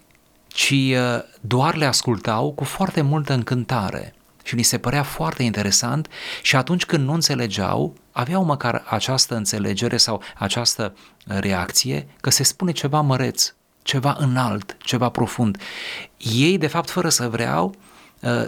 ci 0.48 0.70
uh, 0.70 1.18
doar 1.40 1.76
le 1.76 1.84
ascultau 1.84 2.52
cu 2.52 2.64
foarte 2.64 3.00
multă 3.00 3.32
încântare 3.32 4.14
și 4.42 4.54
li 4.54 4.62
se 4.62 4.78
părea 4.78 5.02
foarte 5.02 5.42
interesant 5.42 6.08
și 6.42 6.56
atunci 6.56 6.86
când 6.86 7.04
nu 7.04 7.12
înțelegeau, 7.12 7.94
aveau 8.12 8.44
măcar 8.44 8.84
această 8.88 9.34
înțelegere 9.34 9.96
sau 9.96 10.22
această 10.34 10.94
reacție 11.24 12.06
că 12.20 12.30
se 12.30 12.42
spune 12.42 12.72
ceva 12.72 13.00
măreț, 13.00 13.54
ceva 13.82 14.16
înalt, 14.18 14.76
ceva 14.82 15.08
profund. 15.08 15.58
Ei, 16.16 16.58
de 16.58 16.66
fapt, 16.66 16.90
fără 16.90 17.08
să 17.08 17.28
vreau, 17.28 17.66
uh, 17.66 17.87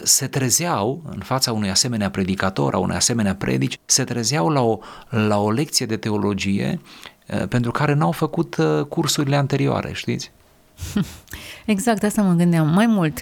se 0.03 0.27
trezeau 0.27 1.03
în 1.11 1.19
fața 1.19 1.53
unui 1.53 1.71
asemenea 1.71 2.11
predicator, 2.11 2.75
a 2.75 2.79
unei 2.79 2.97
asemenea 2.97 3.35
predici, 3.35 3.79
se 3.85 4.05
trezeau 4.05 4.49
la 4.49 4.61
o, 4.61 4.79
la 5.09 5.39
o 5.39 5.51
lecție 5.51 5.87
de 5.87 5.97
teologie 5.97 6.81
uh, 7.29 7.49
pentru 7.49 7.71
care 7.71 7.95
n-au 7.95 8.13
făcut 8.13 8.57
uh, 8.57 8.85
cursurile 8.85 9.37
anterioare, 9.37 9.93
știți? 9.93 10.31
Exact, 11.67 12.03
asta 12.03 12.23
mă 12.23 12.33
gândeam. 12.33 12.69
Mai 12.69 12.87
mult, 12.87 13.21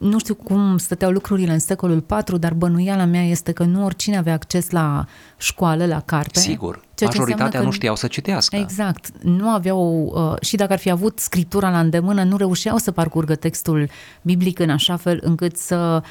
nu 0.00 0.18
știu 0.18 0.34
cum 0.34 0.78
stăteau 0.78 1.10
lucrurile 1.10 1.52
în 1.52 1.58
secolul 1.58 2.04
IV, 2.28 2.38
dar 2.38 2.54
bănuiala 2.54 3.04
mea 3.04 3.22
este 3.22 3.52
că 3.52 3.64
nu 3.64 3.84
oricine 3.84 4.16
avea 4.16 4.32
acces 4.32 4.70
la 4.70 5.06
școală, 5.36 5.86
la 5.86 6.00
carte. 6.00 6.40
Sigur, 6.40 6.80
majoritatea 7.00 7.60
nu 7.60 7.70
știau 7.70 7.96
să 7.96 8.06
citească. 8.06 8.56
Exact, 8.56 9.10
nu 9.22 9.48
aveau, 9.48 10.12
uh, 10.14 10.40
și 10.40 10.56
dacă 10.56 10.72
ar 10.72 10.78
fi 10.78 10.90
avut 10.90 11.18
scriptura 11.18 11.70
la 11.70 11.80
îndemână, 11.80 12.22
nu 12.22 12.36
reușeau 12.36 12.76
să 12.76 12.90
parcurgă 12.90 13.34
textul 13.34 13.88
biblic 14.22 14.58
în 14.58 14.70
așa 14.70 14.96
fel 14.96 15.18
încât 15.22 15.56
să, 15.56 16.02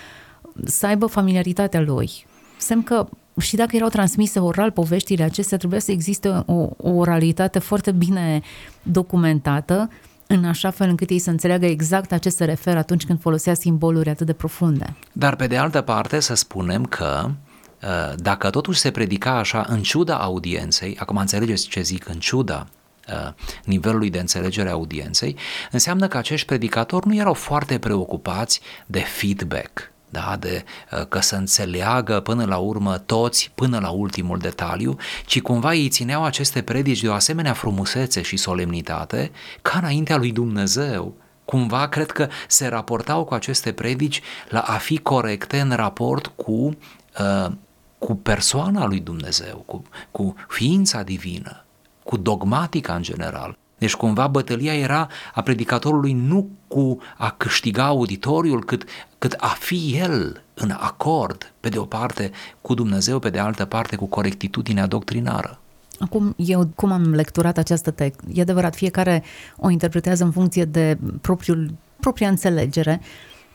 să 0.65 0.85
aibă 0.85 1.05
familiaritatea 1.05 1.81
lui. 1.81 2.25
Semn 2.57 2.83
că 2.83 3.07
și 3.39 3.55
dacă 3.55 3.75
erau 3.75 3.89
transmise 3.89 4.39
oral 4.39 4.71
poveștile 4.71 5.23
acestea, 5.23 5.57
trebuia 5.57 5.79
să 5.79 5.91
existe 5.91 6.43
o, 6.45 6.69
o 6.77 6.89
oralitate 6.89 7.59
foarte 7.59 7.91
bine 7.91 8.41
documentată, 8.83 9.89
în 10.33 10.45
așa 10.45 10.69
fel 10.69 10.89
încât 10.89 11.09
ei 11.09 11.19
să 11.19 11.29
înțeleagă 11.29 11.65
exact 11.65 12.09
la 12.09 12.17
ce 12.17 12.29
se 12.29 12.45
referă 12.45 12.77
atunci 12.77 13.05
când 13.05 13.21
folosea 13.21 13.53
simboluri 13.53 14.09
atât 14.09 14.25
de 14.25 14.33
profunde. 14.33 14.95
Dar 15.11 15.35
pe 15.35 15.47
de 15.47 15.57
altă 15.57 15.81
parte 15.81 16.19
să 16.19 16.33
spunem 16.33 16.85
că 16.85 17.29
uh, 17.29 18.13
dacă 18.15 18.49
totuși 18.49 18.79
se 18.79 18.91
predica 18.91 19.37
așa 19.37 19.65
în 19.67 19.81
ciuda 19.81 20.17
audienței, 20.17 20.97
acum 20.99 21.17
înțelegeți 21.17 21.67
ce 21.67 21.81
zic, 21.81 22.07
în 22.07 22.19
ciuda 22.19 22.67
uh, 23.07 23.33
nivelului 23.65 24.09
de 24.09 24.19
înțelegere 24.19 24.69
a 24.69 24.71
audienței, 24.71 25.35
înseamnă 25.71 26.07
că 26.07 26.17
acești 26.17 26.45
predicatori 26.45 27.07
nu 27.07 27.15
erau 27.15 27.33
foarte 27.33 27.79
preocupați 27.79 28.61
de 28.85 28.99
feedback, 28.99 29.92
da, 30.13 30.35
de 30.39 30.63
uh, 30.91 31.07
că 31.07 31.19
să 31.19 31.35
înțeleagă 31.35 32.19
până 32.19 32.45
la 32.45 32.57
urmă 32.57 32.97
toți, 32.97 33.51
până 33.55 33.79
la 33.79 33.89
ultimul 33.89 34.37
detaliu, 34.37 34.97
ci 35.25 35.41
cumva 35.41 35.73
ei 35.73 35.89
țineau 35.89 36.23
aceste 36.23 36.61
predici 36.61 37.01
de 37.01 37.09
o 37.09 37.13
asemenea 37.13 37.53
frumusețe 37.53 38.21
și 38.21 38.37
solemnitate 38.37 39.31
ca 39.61 39.77
înaintea 39.77 40.17
lui 40.17 40.31
Dumnezeu. 40.31 41.13
Cumva 41.45 41.87
cred 41.87 42.11
că 42.11 42.27
se 42.47 42.67
raportau 42.67 43.23
cu 43.23 43.33
aceste 43.33 43.71
predici 43.71 44.21
la 44.49 44.59
a 44.59 44.77
fi 44.77 44.97
corecte 44.97 45.59
în 45.59 45.71
raport 45.71 46.27
cu, 46.35 46.77
uh, 47.19 47.51
cu 47.97 48.15
persoana 48.15 48.85
lui 48.85 48.99
Dumnezeu, 48.99 49.63
cu, 49.65 49.83
cu 50.11 50.35
ființa 50.47 51.03
divină, 51.03 51.65
cu 52.03 52.17
dogmatica 52.17 52.95
în 52.95 53.01
general. 53.01 53.57
Deci 53.83 53.95
cumva 53.95 54.27
bătălia 54.27 54.73
era 54.73 55.07
a 55.33 55.41
predicatorului 55.41 56.13
nu 56.13 56.49
cu 56.67 56.97
a 57.17 57.33
câștiga 57.37 57.85
auditoriul, 57.85 58.63
cât, 58.63 58.83
cât 59.17 59.35
a 59.37 59.55
fi 59.59 59.95
el 59.97 60.43
în 60.53 60.71
acord, 60.71 61.53
pe 61.59 61.69
de 61.69 61.77
o 61.77 61.83
parte 61.83 62.31
cu 62.61 62.73
Dumnezeu, 62.73 63.19
pe 63.19 63.29
de 63.29 63.39
altă 63.39 63.65
parte 63.65 63.95
cu 63.95 64.05
corectitudinea 64.05 64.85
doctrinară. 64.85 65.59
Acum, 65.99 66.33
eu 66.37 66.69
cum 66.75 66.91
am 66.91 67.13
lecturat 67.13 67.57
această 67.57 67.91
text, 67.91 68.19
e 68.33 68.41
adevărat, 68.41 68.75
fiecare 68.75 69.23
o 69.57 69.69
interpretează 69.69 70.23
în 70.23 70.31
funcție 70.31 70.65
de 70.65 70.97
propriul, 71.21 71.73
propria 71.99 72.27
înțelegere, 72.27 73.01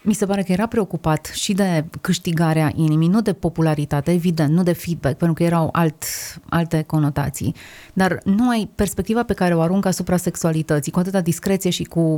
mi 0.02 0.12
se 0.12 0.26
pare 0.26 0.42
că 0.42 0.52
era 0.52 0.66
preocupat 0.66 1.30
și 1.34 1.52
de 1.52 1.84
câștigarea 2.00 2.72
inimii, 2.74 3.08
nu 3.08 3.20
de 3.20 3.32
popularitate, 3.32 4.12
evident, 4.12 4.52
nu 4.52 4.62
de 4.62 4.72
feedback, 4.72 5.16
pentru 5.16 5.36
că 5.36 5.42
erau 5.42 5.68
alt, 5.72 6.04
alte 6.48 6.82
conotații, 6.86 7.54
dar 7.92 8.20
nu 8.24 8.48
ai 8.48 8.70
perspectiva 8.74 9.22
pe 9.22 9.34
care 9.34 9.54
o 9.54 9.60
aruncă 9.60 9.88
asupra 9.88 10.16
sexualității, 10.16 10.92
cu 10.92 10.98
atâta 10.98 11.20
discreție 11.20 11.70
și 11.70 11.82
cu, 11.82 12.16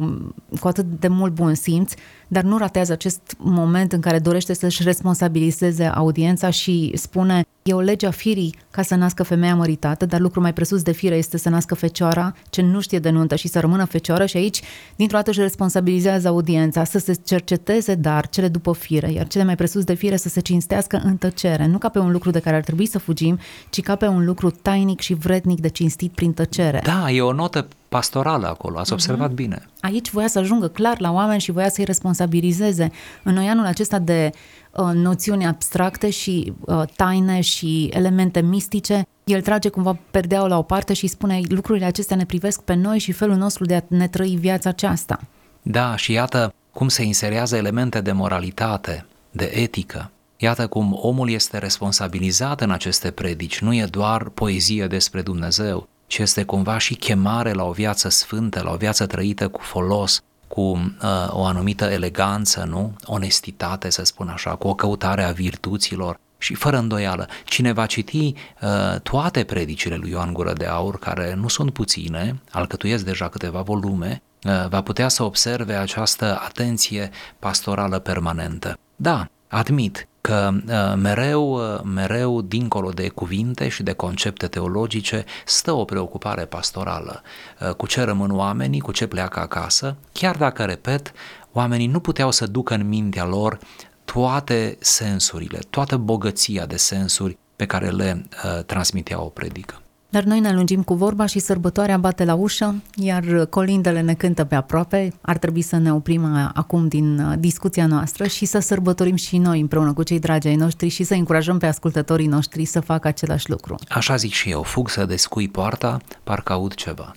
cu 0.61 0.69
atât 0.69 0.85
de 0.85 1.09
mult 1.09 1.35
bun 1.35 1.55
simț, 1.55 1.93
dar 2.29 2.43
nu 2.43 2.59
ratează 2.59 2.93
acest 2.93 3.37
moment 3.39 3.93
în 3.93 4.01
care 4.01 4.19
dorește 4.19 4.53
să-și 4.55 4.83
responsabilizeze 4.83 5.85
audiența 5.85 6.51
și 6.51 6.93
spune 6.95 7.45
e 7.63 7.73
o 7.73 7.81
lege 7.81 8.07
a 8.07 8.11
firii 8.11 8.55
ca 8.71 8.83
să 8.83 8.95
nască 8.95 9.23
femeia 9.23 9.55
măritată, 9.55 10.07
dar 10.07 10.21
lucru 10.21 10.41
mai 10.41 10.53
presus 10.53 10.83
de 10.83 10.93
fire 10.93 11.17
este 11.17 11.39
să 11.39 11.49
nască 11.49 11.75
fecioara 11.75 12.35
ce 12.51 12.63
nu 12.63 12.81
știe 12.81 12.99
de 12.99 13.11
nuntă 13.11 13.35
și 13.35 13.49
să 13.49 13.61
rămână 13.61 13.85
fecioară 13.85 14.27
și 14.27 14.37
aici, 14.37 14.61
dintr-o 14.97 15.17
dată, 15.17 15.31
își 15.31 15.41
responsabilizează 15.41 16.29
audiența 16.29 16.85
să 16.85 16.99
se 16.99 17.15
cerceteze, 17.25 17.95
dar 17.95 18.29
cele 18.29 18.49
după 18.49 18.73
fire, 18.73 19.13
iar 19.13 19.27
cele 19.27 19.45
mai 19.45 19.55
presus 19.55 19.85
de 19.85 19.95
fire 19.95 20.17
să 20.17 20.29
se 20.29 20.41
cinstească 20.41 21.01
în 21.05 21.17
tăcere, 21.17 21.67
nu 21.67 21.79
ca 21.79 21.89
pe 21.89 21.99
un 21.99 22.11
lucru 22.11 22.31
de 22.31 22.41
care 22.41 22.57
ar 22.57 22.63
trebui 22.63 22.87
să 22.87 22.99
fugim, 22.99 23.39
ci 23.71 23.81
ca 23.81 23.97
pe 23.97 24.07
un 24.07 24.25
lucru 24.25 24.51
tainic 24.51 25.01
și 25.01 25.15
vrednic 25.15 25.61
de 25.61 25.69
cinstit 25.69 26.13
prin 26.13 26.33
tăcere. 26.33 26.81
Da, 26.85 27.11
e 27.11 27.21
o 27.21 27.33
notă 27.33 27.69
pastorală 27.91 28.47
acolo, 28.47 28.79
ați 28.79 28.93
observat 28.93 29.31
uh-huh. 29.31 29.35
bine. 29.35 29.67
Aici 29.81 30.11
voia 30.11 30.29
să 30.29 30.39
ajungă 30.39 30.69
clar 30.69 31.01
la 31.01 31.13
oameni 31.13 31.41
și 31.41 31.51
voia 31.51 31.69
să-i 31.69 31.85
responsabilizeze. 31.85 32.91
În 33.25 33.37
anul 33.37 33.65
acesta 33.65 33.99
de 33.99 34.31
uh, 34.71 34.91
noțiuni 34.95 35.47
abstracte 35.47 36.11
și 36.11 36.53
uh, 36.61 36.83
taine 36.97 37.41
și 37.41 37.91
elemente 37.93 38.41
mistice, 38.41 39.07
el 39.25 39.41
trage 39.41 39.69
cumva 39.69 39.99
perdeaua 40.11 40.47
la 40.47 40.59
o 40.59 40.63
parte 40.63 40.93
și 40.93 41.07
spune 41.07 41.41
lucrurile 41.49 41.85
acestea 41.85 42.17
ne 42.17 42.25
privesc 42.25 42.63
pe 42.63 42.75
noi 42.75 42.99
și 42.99 43.13
felul 43.13 43.37
nostru 43.37 43.65
de 43.65 43.75
a 43.75 43.81
ne 43.89 44.09
trăi 44.09 44.37
viața 44.41 44.69
aceasta. 44.69 45.21
Da, 45.63 45.97
și 45.97 46.13
iată 46.13 46.55
cum 46.73 46.89
se 46.89 47.03
inserează 47.03 47.57
elemente 47.57 48.01
de 48.01 48.13
moralitate, 48.13 49.07
de 49.31 49.51
etică. 49.55 50.11
Iată 50.37 50.67
cum 50.67 50.99
omul 51.01 51.31
este 51.31 51.59
responsabilizat 51.59 52.61
în 52.61 52.71
aceste 52.71 53.11
predici, 53.11 53.61
nu 53.61 53.75
e 53.75 53.85
doar 53.91 54.23
poezie 54.23 54.87
despre 54.87 55.23
Dumnezeu, 55.23 55.89
ci 56.11 56.19
este 56.19 56.45
cumva 56.45 56.79
și 56.79 56.95
chemare 56.95 57.53
la 57.53 57.65
o 57.65 57.73
viață 57.73 58.09
sfântă, 58.09 58.63
la 58.63 58.71
o 58.71 58.77
viață 58.77 59.07
trăită 59.07 59.49
cu 59.49 59.61
folos, 59.63 60.23
cu 60.49 60.61
uh, 60.61 61.29
o 61.29 61.45
anumită 61.45 61.85
eleganță, 61.85 62.65
nu? 62.69 62.95
Onestitate, 63.05 63.91
să 63.91 64.05
spun 64.05 64.29
așa, 64.29 64.55
cu 64.55 64.69
o 64.69 64.75
căutare 64.75 65.23
a 65.23 65.31
virtuților. 65.31 66.19
Și 66.39 66.55
fără 66.55 66.79
îndoială, 66.79 67.29
cine 67.45 67.73
va 67.73 67.87
citi 67.87 68.35
uh, 68.63 69.01
toate 69.03 69.45
predicile 69.45 69.97
lui 69.97 70.11
Ioan 70.11 70.33
Gură 70.33 70.53
de 70.53 70.67
Aur, 70.67 70.99
care 70.99 71.35
nu 71.35 71.49
sunt 71.49 71.73
puține, 71.73 72.41
alcătuiesc 72.51 73.05
deja 73.05 73.29
câteva 73.29 73.61
volume, 73.61 74.23
uh, 74.45 74.69
va 74.69 74.83
putea 74.83 75.09
să 75.09 75.23
observe 75.23 75.75
această 75.75 76.41
atenție 76.45 77.11
pastorală 77.39 77.99
permanentă. 77.99 78.79
Da, 78.97 79.29
admit, 79.49 80.09
că 80.21 80.51
uh, 80.53 80.95
mereu, 80.97 81.53
uh, 81.53 81.81
mereu, 81.83 82.41
dincolo 82.41 82.91
de 82.91 83.09
cuvinte 83.09 83.69
și 83.69 83.83
de 83.83 83.93
concepte 83.93 84.47
teologice, 84.47 85.25
stă 85.45 85.73
o 85.73 85.85
preocupare 85.85 86.45
pastorală. 86.45 87.23
Uh, 87.61 87.75
cu 87.75 87.87
ce 87.87 88.03
rămân 88.03 88.31
oamenii, 88.31 88.81
cu 88.81 88.93
ce 88.93 89.07
pleacă 89.07 89.41
acasă, 89.41 89.97
chiar 90.13 90.37
dacă, 90.37 90.65
repet, 90.65 91.13
oamenii 91.53 91.87
nu 91.87 92.01
puteau 92.01 92.31
să 92.31 92.47
ducă 92.47 92.75
în 92.75 92.89
mintea 92.89 93.25
lor 93.25 93.59
toate 94.05 94.77
sensurile, 94.81 95.59
toată 95.71 95.97
bogăția 95.97 96.67
de 96.67 96.77
sensuri 96.77 97.39
pe 97.57 97.67
care 97.67 97.91
le 97.91 98.25
uh, 98.45 98.65
transmitea 98.65 99.23
o 99.23 99.29
predică. 99.29 99.83
Dar 100.11 100.23
noi 100.23 100.41
ne 100.41 100.53
lungim 100.53 100.83
cu 100.83 100.95
vorba 100.95 101.27
și 101.27 101.39
sărbătoarea 101.39 101.97
bate 101.97 102.25
la 102.25 102.35
ușă, 102.35 102.83
iar 102.97 103.47
colindele 103.47 104.01
ne 104.01 104.15
cântă 104.15 104.45
pe 104.45 104.55
aproape. 104.55 105.13
Ar 105.21 105.39
trebui 105.39 105.63
să 105.63 105.77
ne 105.77 105.93
oprim 105.93 106.25
acum 106.55 106.89
din 106.89 107.19
uh, 107.19 107.35
discuția 107.39 107.87
noastră 107.87 108.27
și 108.27 108.45
să 108.45 108.59
sărbătorim 108.59 109.15
și 109.15 109.39
noi 109.39 109.61
împreună 109.61 109.93
cu 109.93 110.03
cei 110.03 110.19
dragi 110.19 110.49
ai 110.49 110.57
noștri 110.57 110.89
și 110.89 111.05
să 111.05 111.15
încurajăm 111.15 111.59
pe 111.59 111.67
ascultătorii 111.67 112.27
noștri 112.27 112.65
să 112.65 112.81
facă 112.81 113.09
același 113.09 113.51
lucru. 113.51 113.75
Așa 113.89 114.17
zic 114.17 114.33
și 114.33 114.51
eu, 114.51 114.63
fug 114.63 114.89
să 114.89 115.05
descui 115.05 115.49
poarta, 115.49 116.01
parcă 116.25 116.53
aud 116.53 116.75
ceva. 116.75 117.15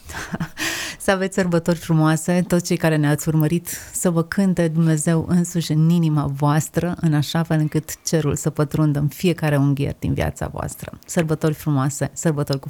să 1.04 1.12
aveți 1.12 1.36
sărbători 1.36 1.78
frumoase, 1.78 2.44
toți 2.48 2.66
cei 2.66 2.78
care 2.78 2.96
ne-ați 2.96 3.28
urmărit, 3.28 3.68
să 3.94 4.10
vă 4.10 4.24
cânte 4.24 4.68
Dumnezeu 4.68 5.26
însuși 5.28 5.72
în 5.72 5.90
inima 5.90 6.26
voastră, 6.34 6.96
în 7.02 7.14
așa 7.14 7.44
fel 7.44 7.60
încât 7.60 8.04
cerul 8.04 8.36
să 8.36 8.50
pătrundă 8.50 9.00
în 9.00 9.08
fiecare 9.08 9.58
unghier 9.58 9.96
din 10.00 10.14
viața 10.14 10.48
voastră. 10.48 10.92
Sărbători 11.06 11.54
frumoase, 11.54 12.12
sărbători 12.14 12.60
cu 12.60 12.70